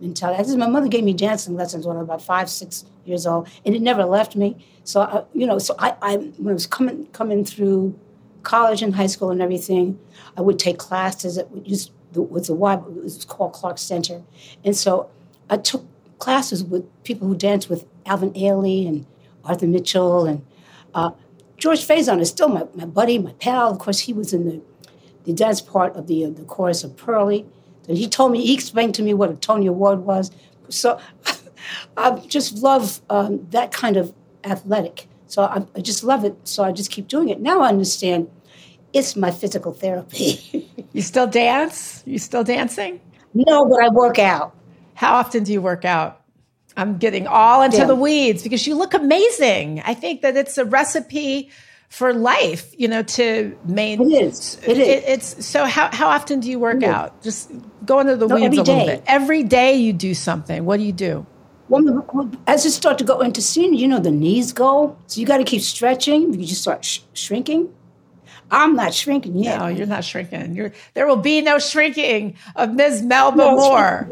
mentality. 0.00 0.56
My 0.56 0.66
mother 0.66 0.88
gave 0.88 1.04
me 1.04 1.12
dancing 1.12 1.54
lessons 1.54 1.86
when 1.86 1.96
I 1.98 2.00
was 2.00 2.06
about 2.06 2.22
five, 2.22 2.50
six 2.50 2.84
years 3.04 3.28
old, 3.28 3.46
and 3.64 3.76
it 3.76 3.80
never 3.80 4.04
left 4.04 4.34
me. 4.34 4.66
So 4.82 5.02
I, 5.02 5.22
you 5.34 5.46
know, 5.46 5.60
so 5.60 5.76
I, 5.78 5.94
I 6.02 6.16
when 6.16 6.48
I 6.48 6.52
was 6.54 6.66
coming 6.66 7.06
coming 7.12 7.44
through 7.44 7.96
college 8.42 8.82
and 8.82 8.96
high 8.96 9.06
school 9.06 9.30
and 9.30 9.40
everything, 9.40 10.00
I 10.36 10.40
would 10.40 10.58
take 10.58 10.78
classes 10.78 11.38
at 11.38 11.46
just 11.62 11.92
was 12.14 12.48
a 12.48 12.54
Y, 12.54 12.74
it 12.74 13.04
was 13.04 13.24
called 13.24 13.52
Clark 13.52 13.78
Center. 13.78 14.22
And 14.64 14.76
so 14.76 15.10
I 15.50 15.56
took 15.56 15.84
classes 16.18 16.64
with 16.64 16.84
people 17.04 17.28
who 17.28 17.36
danced 17.36 17.68
with 17.68 17.86
Alvin 18.06 18.32
Ailey 18.32 18.88
and 18.88 19.06
Arthur 19.44 19.66
Mitchell, 19.66 20.26
and 20.26 20.44
uh, 20.94 21.10
George 21.56 21.86
Faison 21.86 22.20
is 22.20 22.28
still 22.28 22.48
my, 22.48 22.66
my 22.74 22.84
buddy, 22.84 23.18
my 23.18 23.32
pal. 23.34 23.70
Of 23.70 23.78
course, 23.78 24.00
he 24.00 24.12
was 24.12 24.32
in 24.32 24.48
the, 24.48 24.62
the 25.24 25.32
dance 25.32 25.60
part 25.60 25.96
of 25.96 26.06
the, 26.06 26.24
uh, 26.24 26.30
the 26.30 26.44
chorus 26.44 26.84
of 26.84 26.96
Purlie. 26.96 27.46
And 27.88 27.96
he 27.96 28.08
told 28.08 28.32
me, 28.32 28.44
he 28.44 28.54
explained 28.54 28.94
to 28.96 29.02
me 29.02 29.14
what 29.14 29.30
a 29.30 29.34
Tony 29.34 29.66
Award 29.66 30.00
was. 30.00 30.30
So 30.68 31.00
I 31.96 32.18
just 32.26 32.58
love 32.58 33.00
um, 33.10 33.46
that 33.50 33.72
kind 33.72 33.96
of 33.96 34.14
athletic. 34.44 35.08
So 35.26 35.42
I, 35.42 35.64
I, 35.74 35.80
just 35.80 36.04
love 36.04 36.24
it. 36.24 36.36
So 36.44 36.64
I 36.64 36.72
just 36.72 36.90
keep 36.90 37.08
doing 37.08 37.28
it. 37.28 37.40
Now 37.40 37.60
I 37.60 37.68
understand 37.68 38.30
it's 38.92 39.16
my 39.16 39.30
physical 39.30 39.72
therapy. 39.72 40.68
you 40.92 41.02
still 41.02 41.26
dance? 41.26 42.02
You 42.06 42.18
still 42.18 42.44
dancing? 42.44 43.00
No, 43.34 43.66
but 43.66 43.82
I 43.82 43.88
work 43.88 44.18
out. 44.18 44.54
How 44.94 45.14
often 45.14 45.44
do 45.44 45.52
you 45.52 45.62
work 45.62 45.84
out? 45.84 46.22
I'm 46.76 46.96
getting 46.96 47.26
all 47.26 47.62
into 47.62 47.78
yeah. 47.78 47.86
the 47.86 47.94
weeds 47.94 48.42
because 48.42 48.66
you 48.66 48.76
look 48.76 48.94
amazing. 48.94 49.82
I 49.84 49.94
think 49.94 50.22
that 50.22 50.36
it's 50.36 50.56
a 50.58 50.64
recipe 50.64 51.50
for 51.88 52.14
life, 52.14 52.72
you 52.78 52.86
know, 52.86 53.02
to 53.02 53.56
main. 53.64 54.00
It 54.00 54.22
is. 54.22 54.58
It 54.66 54.78
is. 54.78 54.88
It, 54.88 55.04
it's 55.06 55.46
so. 55.46 55.64
How 55.64 55.90
how 55.92 56.08
often 56.08 56.40
do 56.40 56.50
you 56.50 56.58
work 56.58 56.82
out? 56.82 57.20
Just 57.22 57.50
go 57.84 57.98
into 57.98 58.16
the 58.16 58.28
no, 58.28 58.36
weeds 58.36 58.56
a 58.56 58.62
little 58.62 58.86
bit. 58.86 59.02
Every 59.06 59.42
day 59.42 59.74
you 59.74 59.92
do 59.92 60.14
something. 60.14 60.64
What 60.64 60.76
do 60.78 60.84
you 60.84 60.92
do? 60.92 61.26
Well, 61.68 62.30
as 62.46 62.64
you 62.64 62.70
start 62.70 62.96
to 62.98 63.04
go 63.04 63.20
into 63.20 63.42
senior, 63.42 63.78
you 63.78 63.88
know 63.88 63.98
the 63.98 64.10
knees 64.10 64.52
go, 64.52 64.96
so 65.06 65.20
you 65.20 65.26
got 65.26 65.38
to 65.38 65.44
keep 65.44 65.60
stretching. 65.60 66.32
You 66.32 66.46
just 66.46 66.62
start 66.62 66.84
sh- 66.84 67.00
shrinking. 67.12 67.68
I'm 68.50 68.76
not 68.76 68.94
shrinking 68.94 69.36
yet. 69.36 69.58
No, 69.58 69.66
you're 69.66 69.86
not 69.86 70.04
shrinking. 70.04 70.54
You're, 70.54 70.72
there 70.94 71.06
will 71.06 71.16
be 71.16 71.42
no 71.42 71.58
shrinking 71.58 72.36
of 72.56 72.74
Ms. 72.74 73.02
Melba 73.02 73.36
no, 73.36 73.56
Moore. 73.56 74.08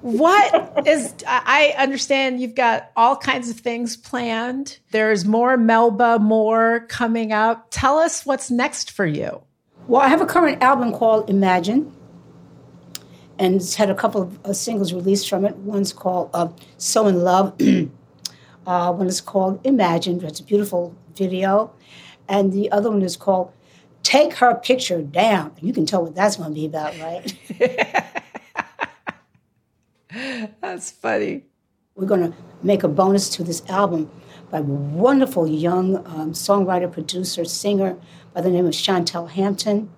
What 0.00 0.86
is, 0.86 1.12
I 1.26 1.74
understand 1.76 2.40
you've 2.40 2.54
got 2.54 2.90
all 2.96 3.16
kinds 3.16 3.50
of 3.50 3.58
things 3.58 3.96
planned. 3.96 4.78
There's 4.92 5.24
more 5.24 5.56
Melba 5.56 6.18
Moore 6.20 6.86
coming 6.88 7.32
up. 7.32 7.66
Tell 7.70 7.98
us 7.98 8.24
what's 8.24 8.50
next 8.50 8.92
for 8.92 9.06
you. 9.06 9.42
Well, 9.88 10.00
I 10.00 10.08
have 10.08 10.20
a 10.20 10.26
current 10.26 10.62
album 10.62 10.92
called 10.92 11.30
Imagine, 11.30 11.92
and 13.38 13.56
it's 13.56 13.74
had 13.74 13.90
a 13.90 13.94
couple 13.94 14.22
of 14.22 14.44
uh, 14.44 14.52
singles 14.52 14.92
released 14.92 15.28
from 15.28 15.44
it. 15.44 15.56
One's 15.56 15.92
called 15.92 16.30
uh, 16.34 16.48
So 16.76 17.06
in 17.06 17.22
Love, 17.24 17.54
uh, 18.66 18.92
one 18.92 19.06
is 19.06 19.20
called 19.20 19.60
Imagine, 19.64 20.22
it's 20.22 20.40
a 20.40 20.44
beautiful 20.44 20.94
video, 21.16 21.72
and 22.28 22.52
the 22.52 22.70
other 22.70 22.90
one 22.90 23.02
is 23.02 23.16
called 23.16 23.52
Take 24.08 24.32
Her 24.32 24.54
Picture 24.54 25.02
Down. 25.02 25.52
You 25.60 25.74
can 25.74 25.84
tell 25.84 26.02
what 26.02 26.14
that's 26.14 26.36
going 26.36 26.48
to 26.48 26.54
be 26.54 26.64
about, 26.64 26.98
right? 26.98 27.30
That's 30.62 30.90
funny. 30.92 31.44
We're 31.94 32.06
going 32.06 32.32
to 32.32 32.38
make 32.62 32.84
a 32.84 32.88
bonus 32.88 33.28
to 33.28 33.42
this 33.42 33.62
album 33.68 34.10
by 34.50 34.60
a 34.60 34.62
wonderful 34.62 35.46
young 35.46 35.98
um, 36.06 36.32
songwriter, 36.32 36.90
producer, 36.90 37.44
singer 37.44 37.98
by 38.32 38.40
the 38.40 38.48
name 38.48 38.64
of 38.64 38.72
Chantel 38.72 39.28
Hampton. 39.28 39.90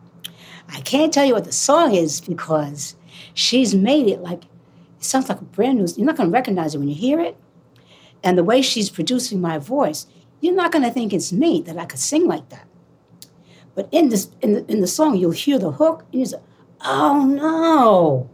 I 0.71 0.81
can't 0.81 1.15
tell 1.15 1.25
you 1.25 1.35
what 1.35 1.45
the 1.45 1.53
song 1.53 1.95
is 1.95 2.21
because 2.21 2.97
she's 3.35 3.77
made 3.77 4.09
it 4.09 4.23
like 4.23 4.43
it 4.43 5.05
sounds 5.05 5.29
like 5.29 5.41
a 5.41 5.45
brand 5.45 5.79
new. 5.79 5.87
You're 5.97 6.05
not 6.05 6.17
going 6.17 6.31
to 6.31 6.35
recognize 6.35 6.75
it 6.75 6.79
when 6.79 6.89
you 6.89 6.97
hear 6.97 7.21
it, 7.21 7.37
and 8.25 8.37
the 8.37 8.43
way 8.43 8.61
she's 8.61 8.91
producing 8.91 9.41
my 9.41 9.59
voice, 9.59 10.09
you're 10.41 10.53
not 10.53 10.73
going 10.73 10.83
to 10.83 10.91
think 10.91 11.13
it's 11.13 11.33
me 11.33 11.63
that 11.63 11.79
I 11.79 11.85
could 11.85 12.01
sing 12.01 12.27
like 12.27 12.49
that. 12.49 12.67
But 13.75 13.89
in 13.93 14.09
this 14.09 14.31
in 14.41 14.53
the, 14.55 14.65
in 14.71 14.81
the 14.81 14.87
song, 14.87 15.17
you'll 15.17 15.31
hear 15.31 15.59
the 15.59 15.73
hook, 15.73 16.05
and 16.13 16.21
you 16.21 16.27
say, 16.27 16.39
"Oh 16.83 17.25
no." 17.25 18.31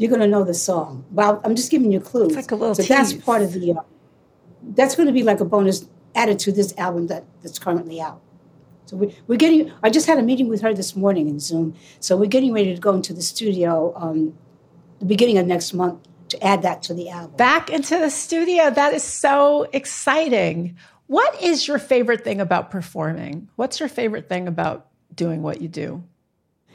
you're 0.00 0.08
going 0.08 0.22
to 0.22 0.26
know 0.26 0.42
the 0.44 0.54
song. 0.54 1.04
Well, 1.10 1.42
I'm 1.44 1.54
just 1.54 1.70
giving 1.70 1.92
you 1.92 2.00
clues. 2.00 2.28
It's 2.28 2.36
like 2.36 2.50
a 2.52 2.54
little 2.54 2.74
So 2.74 2.82
tease. 2.82 2.88
that's 2.88 3.12
part 3.12 3.42
of 3.42 3.52
the. 3.52 3.72
Uh, 3.72 3.82
that's 4.74 4.96
going 4.96 5.06
to 5.06 5.12
be 5.12 5.22
like 5.22 5.40
a 5.40 5.44
bonus 5.44 5.86
added 6.14 6.38
to 6.38 6.52
this 6.52 6.72
album 6.78 7.08
that, 7.08 7.24
that's 7.42 7.58
currently 7.58 8.00
out. 8.00 8.22
So 8.86 8.96
we, 8.96 9.14
we're 9.26 9.36
getting. 9.36 9.70
I 9.82 9.90
just 9.90 10.06
had 10.06 10.16
a 10.18 10.22
meeting 10.22 10.48
with 10.48 10.62
her 10.62 10.72
this 10.72 10.96
morning 10.96 11.28
in 11.28 11.38
Zoom. 11.38 11.74
So 12.00 12.16
we're 12.16 12.30
getting 12.30 12.54
ready 12.54 12.74
to 12.74 12.80
go 12.80 12.94
into 12.94 13.12
the 13.12 13.20
studio 13.20 13.92
um, 13.94 14.34
the 15.00 15.04
beginning 15.04 15.36
of 15.36 15.46
next 15.46 15.74
month 15.74 16.00
to 16.30 16.42
add 16.42 16.62
that 16.62 16.82
to 16.84 16.94
the 16.94 17.10
album. 17.10 17.36
Back 17.36 17.68
into 17.68 17.98
the 17.98 18.08
studio. 18.10 18.70
That 18.70 18.94
is 18.94 19.04
so 19.04 19.68
exciting. 19.74 20.78
What 21.10 21.42
is 21.42 21.66
your 21.66 21.80
favorite 21.80 22.22
thing 22.22 22.40
about 22.40 22.70
performing? 22.70 23.48
What's 23.56 23.80
your 23.80 23.88
favorite 23.88 24.28
thing 24.28 24.46
about 24.46 24.86
doing 25.12 25.42
what 25.42 25.60
you 25.60 25.66
do? 25.66 26.04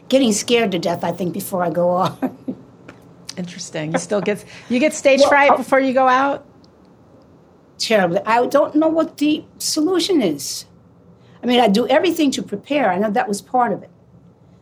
Getting 0.09 0.33
scared 0.33 0.73
to 0.73 0.77
death, 0.77 1.05
I 1.05 1.13
think, 1.13 1.33
before 1.33 1.63
I 1.63 1.69
go 1.69 1.87
on. 1.87 2.57
Interesting. 3.37 3.93
You 3.93 3.97
still 3.97 4.19
get 4.19 4.43
you 4.67 4.77
get 4.77 4.93
stage 4.93 5.21
well, 5.21 5.29
fright 5.29 5.51
oh. 5.53 5.55
before 5.55 5.79
you 5.79 5.93
go 5.93 6.09
out. 6.09 6.45
Terribly. 7.77 8.19
I 8.25 8.45
don't 8.47 8.75
know 8.75 8.89
what 8.89 9.15
the 9.15 9.45
solution 9.57 10.21
is. 10.21 10.65
I 11.41 11.45
mean, 11.45 11.61
I 11.61 11.69
do 11.69 11.87
everything 11.87 12.29
to 12.31 12.43
prepare. 12.43 12.91
I 12.91 12.97
know 12.97 13.11
that 13.11 13.29
was 13.29 13.41
part 13.41 13.71
of 13.71 13.83
it, 13.83 13.91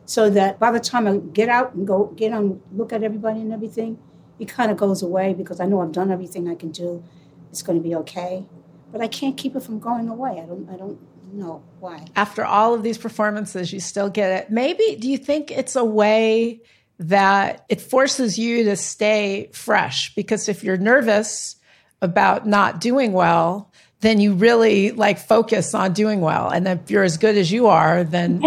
so 0.06 0.30
that 0.30 0.60
by 0.60 0.70
the 0.70 0.80
time 0.80 1.08
I 1.08 1.18
get 1.18 1.50
out 1.50 1.74
and 1.74 1.88
go 1.88 2.14
get 2.16 2.32
on, 2.32 2.62
look 2.74 2.94
at 2.94 3.02
everybody 3.02 3.42
and 3.42 3.52
everything, 3.52 3.98
it 4.38 4.50
kind 4.50 4.70
of 4.70 4.78
goes 4.78 5.02
away 5.02 5.34
because 5.34 5.60
I 5.60 5.66
know 5.66 5.82
I've 5.82 5.94
done 5.94 6.12
everything 6.12 6.48
I 6.48 6.54
can 6.54 6.70
do. 6.70 7.04
It's 7.50 7.64
going 7.64 7.80
to 7.80 7.84
be 7.84 7.96
okay, 7.96 8.46
but 8.93 9.01
I 9.01 9.10
can't 9.10 9.36
keep 9.36 9.58
it 9.58 9.63
from 9.63 9.79
going 9.79 10.08
away. 10.08 10.39
I 10.41 10.45
don't. 10.45 10.69
I 10.69 10.77
don't 10.77 10.97
know 11.34 11.62
why. 11.82 12.06
After 12.15 12.45
all 12.45 12.73
of 12.73 12.84
these 12.84 12.97
performances, 12.97 13.73
you 13.73 13.82
still 13.82 14.10
get 14.10 14.32
it. 14.32 14.51
Maybe 14.51 14.95
do 14.95 15.10
you 15.10 15.17
think 15.17 15.51
it's 15.51 15.75
a 15.75 15.84
way? 15.84 16.62
that 16.99 17.65
it 17.69 17.82
forces 17.82 18.38
you 18.38 18.63
to 18.65 18.75
stay 18.75 19.49
fresh 19.51 20.13
because 20.15 20.47
if 20.47 20.63
you're 20.63 20.77
nervous 20.77 21.56
about 22.01 22.47
not 22.47 22.79
doing 22.79 23.13
well, 23.13 23.71
then 24.01 24.19
you 24.19 24.34
really 24.34 24.91
like 24.91 25.17
focus 25.17 25.73
on 25.73 25.93
doing 25.93 26.21
well. 26.21 26.49
And 26.49 26.67
if 26.67 26.91
you're 26.91 27.03
as 27.03 27.17
good 27.17 27.38
as 27.38 27.51
you 27.51 27.67
are, 27.67 28.03
then 28.03 28.41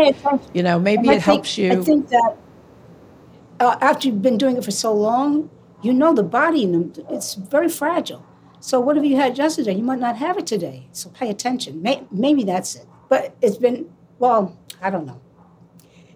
you 0.53 0.63
know 0.63 0.79
maybe 0.79 1.09
it 1.09 1.13
think, 1.13 1.23
helps 1.23 1.59
you. 1.59 1.73
I 1.73 1.85
think 1.85 2.09
that 2.09 2.37
uh, 3.61 3.77
after 3.81 4.09
you've 4.09 4.23
been 4.23 4.39
doing 4.39 4.57
it 4.57 4.65
for 4.65 4.71
so 4.71 4.93
long, 4.93 5.51
you 5.83 5.93
know 5.93 6.15
the 6.15 6.23
body 6.23 6.65
it's 7.11 7.35
very 7.35 7.69
fragile. 7.69 8.25
So 8.61 8.81
what 8.81 8.97
have 8.97 9.05
you 9.05 9.17
had 9.17 9.39
yesterday, 9.39 9.75
you 9.75 9.83
might 9.83 10.01
not 10.01 10.17
have 10.17 10.39
it 10.39 10.47
today. 10.47 10.89
So 10.93 11.11
pay 11.11 11.31
attention. 11.31 11.83
maybe 12.11 12.45
that's 12.45 12.77
it. 12.77 12.87
But 13.09 13.37
it's 13.41 13.57
been 13.57 13.91
well, 14.19 14.59
I 14.81 14.91
don't 14.91 15.07
know. 15.07 15.21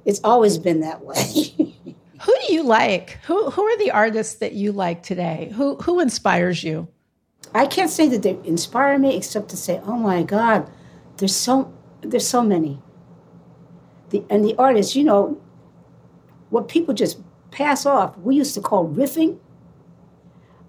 It's 0.04 0.20
always 0.24 0.58
been 0.58 0.80
that 0.80 1.04
way. 1.04 1.16
Who 2.22 2.34
do 2.46 2.52
you 2.52 2.62
like? 2.62 3.18
Who 3.24 3.50
who 3.50 3.62
are 3.62 3.78
the 3.78 3.90
artists 3.90 4.36
that 4.36 4.52
you 4.52 4.72
like 4.72 5.02
today? 5.02 5.52
Who 5.54 5.76
who 5.76 6.00
inspires 6.00 6.62
you? 6.62 6.88
I 7.54 7.66
can't 7.66 7.90
say 7.90 8.08
that 8.08 8.22
they 8.22 8.38
inspire 8.44 8.98
me 8.98 9.16
except 9.16 9.48
to 9.50 9.56
say, 9.56 9.80
"Oh 9.84 9.96
my 9.96 10.22
God, 10.22 10.70
there's 11.16 11.34
so 11.34 11.72
there's 12.02 12.26
so 12.26 12.42
many." 12.42 12.82
The 14.10 14.22
and 14.28 14.44
the 14.44 14.54
artists, 14.56 14.94
you 14.94 15.04
know, 15.04 15.40
what 16.50 16.68
people 16.68 16.92
just 16.92 17.18
pass 17.50 17.86
off, 17.86 18.18
we 18.18 18.36
used 18.36 18.54
to 18.54 18.60
call 18.60 18.86
riffing. 18.86 19.38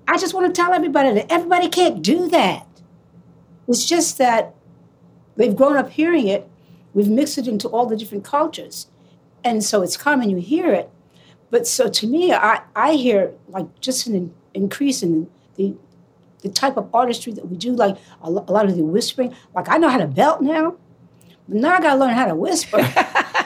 I 0.08 0.18
just 0.18 0.34
want 0.34 0.54
to 0.54 0.62
tell 0.62 0.74
everybody 0.74 1.14
that 1.14 1.32
everybody 1.32 1.70
can't 1.70 2.02
do 2.02 2.28
that. 2.30 2.68
It's 3.68 3.86
just 3.86 4.18
that 4.18 4.54
they've 5.36 5.56
grown 5.56 5.78
up 5.78 5.90
hearing 5.90 6.28
it. 6.28 6.50
We've 6.94 7.08
mixed 7.08 7.38
it 7.38 7.48
into 7.48 7.68
all 7.70 7.86
the 7.86 7.96
different 7.96 8.24
cultures. 8.24 8.88
And 9.44 9.64
so 9.64 9.82
it's 9.82 9.98
common, 9.98 10.30
you 10.30 10.38
hear 10.38 10.72
it, 10.72 10.90
but 11.52 11.68
so 11.68 11.90
to 11.90 12.08
me, 12.08 12.34
I, 12.34 12.62
I 12.76 12.94
hear 12.94 13.34
like 13.50 13.80
just 13.82 14.08
an 14.08 14.34
increase 14.56 15.04
in 15.04 15.30
the 15.56 15.76
the 16.42 16.50
type 16.50 16.76
of 16.76 16.90
artistry 16.92 17.32
that 17.34 17.48
we 17.48 17.56
do, 17.56 17.74
like 17.74 17.96
a, 18.24 18.28
a 18.28 18.30
lot 18.30 18.66
of 18.66 18.76
the 18.76 18.84
whispering. 18.84 19.36
Like 19.54 19.70
I 19.70 19.78
know 19.78 19.90
how 19.90 20.00
to 20.00 20.08
belt 20.08 20.42
now, 20.42 20.76
but 21.48 21.58
now 21.58 21.76
I 21.76 21.82
got 21.82 21.94
to 21.94 22.00
learn 22.00 22.16
how 22.16 22.26
to 22.26 22.34
whisper. 22.34 22.78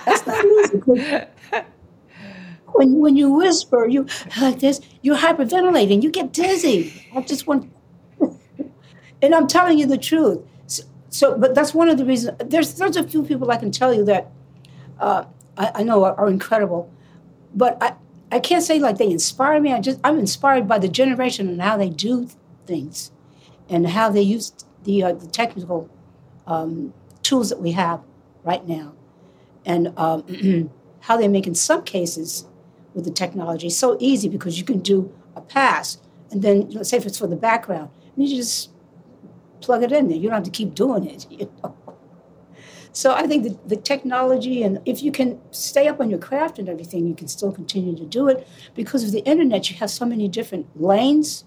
That's 0.06 0.26
not 0.26 0.46
easy. 0.46 1.26
When 2.76 3.00
when 3.00 3.18
you 3.18 3.32
whisper, 3.32 3.88
you 3.88 4.08
like 4.42 4.60
this, 4.60 4.82
you're 5.02 5.18
hyperventilating. 5.18 6.04
You 6.04 6.12
get 6.12 6.34
dizzy. 6.34 6.94
I 7.16 7.22
just 7.22 7.48
want, 7.48 7.72
and 9.22 9.36
I'm 9.36 9.48
telling 9.48 9.78
you 9.80 9.86
the 9.88 9.98
truth. 9.98 10.42
So, 10.68 10.84
so, 11.10 11.38
but 11.38 11.56
that's 11.56 11.74
one 11.74 11.90
of 11.90 11.98
the 11.98 12.06
reasons. 12.06 12.38
There's 12.46 12.76
there's 12.76 12.98
a 12.98 13.08
few 13.08 13.24
people 13.24 13.52
I 13.52 13.58
can 13.58 13.72
tell 13.72 13.94
you 13.94 14.06
that 14.06 14.32
uh, 15.00 15.26
I, 15.58 15.72
I 15.76 15.84
know 15.84 16.04
are, 16.06 16.16
are 16.20 16.30
incredible 16.30 16.92
but 17.56 17.78
I, 17.82 17.96
I 18.32 18.40
can't 18.40 18.64
say 18.64 18.80
like 18.80 18.98
they 18.98 19.10
inspire 19.12 19.60
me. 19.62 19.74
I 19.74 19.82
just 19.82 20.00
I'm 20.04 20.20
inspired 20.20 20.68
by 20.68 20.80
the 20.80 20.88
generation 20.90 21.50
and 21.50 21.62
how 21.62 21.78
they 21.78 21.90
do 21.90 22.30
things, 22.68 23.12
and 23.70 23.88
how 23.88 24.10
they 24.10 24.22
use 24.22 24.54
the 24.84 25.04
uh, 25.04 25.14
the 25.14 25.28
technical 25.28 25.90
um, 26.48 26.94
tools 27.24 27.50
that 27.50 27.62
we 27.62 27.72
have 27.74 28.02
right 28.44 28.68
now, 28.68 28.94
and 29.66 29.94
um, 29.98 30.72
how 31.02 31.18
they 31.18 31.28
make 31.28 31.48
in 31.48 31.56
some 31.56 31.84
cases 31.84 32.48
with 32.96 33.06
the 33.06 33.12
technology 33.12 33.68
It's 33.68 33.78
so 33.78 33.98
easy 34.00 34.28
because 34.30 34.58
you 34.58 34.66
can 34.66 34.80
do 34.80 35.14
a 35.36 35.42
pass 35.42 36.00
and 36.32 36.42
then 36.42 36.70
let's 36.72 36.90
say 36.90 36.98
if 36.98 37.06
it's 37.06 37.18
for 37.18 37.28
the 37.28 37.36
background, 37.36 37.90
you 38.18 38.28
just 38.28 38.72
plug 39.62 39.84
it 39.84 39.92
in 39.92 40.08
there. 40.08 40.18
You 40.18 40.24
don't 40.24 40.34
have 40.34 40.44
to 40.44 40.50
keep 40.50 40.74
doing 40.76 41.06
it. 41.06 41.26
You 41.32 41.50
know? 41.64 41.76
So 42.92 43.14
I 43.14 43.28
think 43.28 43.44
the, 43.44 43.58
the 43.68 43.76
technology, 43.76 44.64
and 44.64 44.80
if 44.86 45.04
you 45.04 45.12
can 45.12 45.40
stay 45.52 45.90
up 45.90 46.00
on 46.00 46.10
your 46.10 46.20
craft 46.20 46.60
and 46.60 46.70
everything, 46.70 47.06
you 47.06 47.14
can 47.14 47.28
still 47.28 47.52
continue 47.52 47.94
to 47.98 48.06
do 48.06 48.30
it. 48.30 48.48
Because 48.74 49.04
of 49.04 49.12
the 49.12 49.20
internet, 49.20 49.70
you 49.70 49.76
have 49.78 49.90
so 49.90 50.06
many 50.06 50.30
different 50.30 50.66
lanes. 50.82 51.44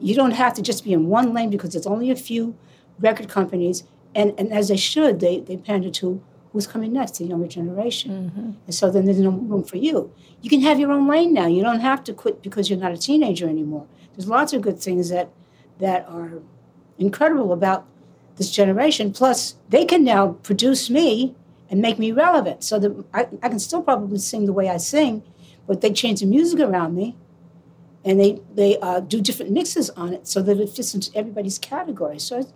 You 0.00 0.14
don't 0.14 0.30
have 0.30 0.54
to 0.54 0.62
just 0.62 0.84
be 0.84 0.94
in 0.94 1.08
one 1.08 1.34
lane 1.34 1.50
because 1.50 1.72
there's 1.72 1.86
only 1.86 2.10
a 2.10 2.16
few 2.16 2.56
record 2.98 3.28
companies, 3.28 3.84
and, 4.14 4.32
and 4.38 4.50
as 4.52 4.68
they 4.68 4.76
should, 4.78 5.20
they, 5.20 5.40
they 5.40 5.58
pander 5.58 5.90
to 5.90 6.22
who's 6.52 6.66
coming 6.66 6.92
next, 6.92 7.18
the 7.18 7.24
younger 7.24 7.46
generation. 7.46 8.30
Mm-hmm. 8.30 8.50
And 8.66 8.74
so 8.74 8.90
then 8.90 9.04
there's 9.04 9.20
no 9.20 9.30
room 9.30 9.62
for 9.62 9.76
you. 9.76 10.12
You 10.42 10.50
can 10.50 10.60
have 10.62 10.80
your 10.80 10.90
own 10.90 11.06
lane 11.06 11.32
now. 11.32 11.46
You 11.46 11.62
don't 11.62 11.80
have 11.80 12.02
to 12.04 12.12
quit 12.12 12.42
because 12.42 12.68
you're 12.68 12.78
not 12.78 12.92
a 12.92 12.98
teenager 12.98 13.48
anymore. 13.48 13.86
There's 14.16 14.28
lots 14.28 14.52
of 14.52 14.62
good 14.62 14.78
things 14.78 15.08
that 15.10 15.30
that 15.78 16.06
are 16.08 16.42
incredible 16.98 17.52
about 17.52 17.86
this 18.36 18.50
generation. 18.50 19.12
Plus, 19.12 19.56
they 19.68 19.84
can 19.84 20.04
now 20.04 20.32
produce 20.42 20.90
me 20.90 21.34
and 21.70 21.80
make 21.80 21.98
me 21.98 22.12
relevant 22.12 22.64
so 22.64 22.78
that 22.78 23.04
I, 23.14 23.28
I 23.42 23.48
can 23.48 23.58
still 23.58 23.82
probably 23.82 24.18
sing 24.18 24.46
the 24.46 24.52
way 24.52 24.68
I 24.68 24.76
sing, 24.76 25.22
but 25.66 25.80
they 25.80 25.92
change 25.92 26.20
the 26.20 26.26
music 26.26 26.60
around 26.60 26.94
me 26.94 27.16
and 28.04 28.18
they, 28.18 28.40
they 28.54 28.78
uh, 28.78 29.00
do 29.00 29.20
different 29.20 29.52
mixes 29.52 29.90
on 29.90 30.12
it 30.12 30.26
so 30.26 30.42
that 30.42 30.58
it 30.58 30.70
fits 30.70 30.94
into 30.94 31.10
everybody's 31.14 31.58
category. 31.58 32.18
So 32.18 32.46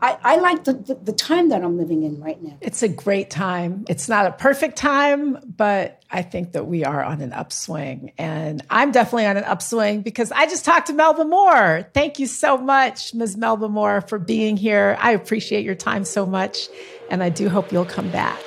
I, 0.00 0.18
I 0.22 0.36
like 0.36 0.64
the, 0.64 0.74
the, 0.74 0.94
the, 0.94 1.12
time 1.12 1.48
that 1.48 1.62
I'm 1.62 1.76
living 1.76 2.04
in 2.04 2.20
right 2.20 2.40
now. 2.42 2.56
It's 2.60 2.82
a 2.82 2.88
great 2.88 3.30
time. 3.30 3.84
It's 3.88 4.08
not 4.08 4.26
a 4.26 4.32
perfect 4.32 4.76
time, 4.76 5.38
but 5.44 6.02
I 6.10 6.22
think 6.22 6.52
that 6.52 6.66
we 6.66 6.84
are 6.84 7.02
on 7.02 7.20
an 7.20 7.32
upswing. 7.32 8.12
And 8.16 8.64
I'm 8.70 8.92
definitely 8.92 9.26
on 9.26 9.36
an 9.36 9.44
upswing 9.44 10.02
because 10.02 10.30
I 10.30 10.46
just 10.46 10.64
talked 10.64 10.86
to 10.88 10.92
Melba 10.92 11.24
Moore. 11.24 11.88
Thank 11.94 12.18
you 12.18 12.26
so 12.26 12.56
much, 12.56 13.12
Ms. 13.14 13.36
Melba 13.36 13.68
Moore, 13.68 14.00
for 14.00 14.18
being 14.18 14.56
here. 14.56 14.96
I 15.00 15.12
appreciate 15.12 15.64
your 15.64 15.74
time 15.74 16.04
so 16.04 16.24
much. 16.24 16.68
And 17.10 17.22
I 17.22 17.28
do 17.28 17.48
hope 17.48 17.72
you'll 17.72 17.84
come 17.84 18.10
back. 18.10 18.40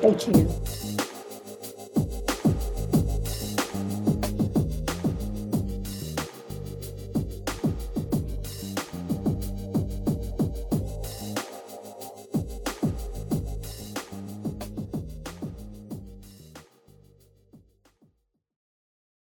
Thank 0.00 0.28
you. 0.28 0.83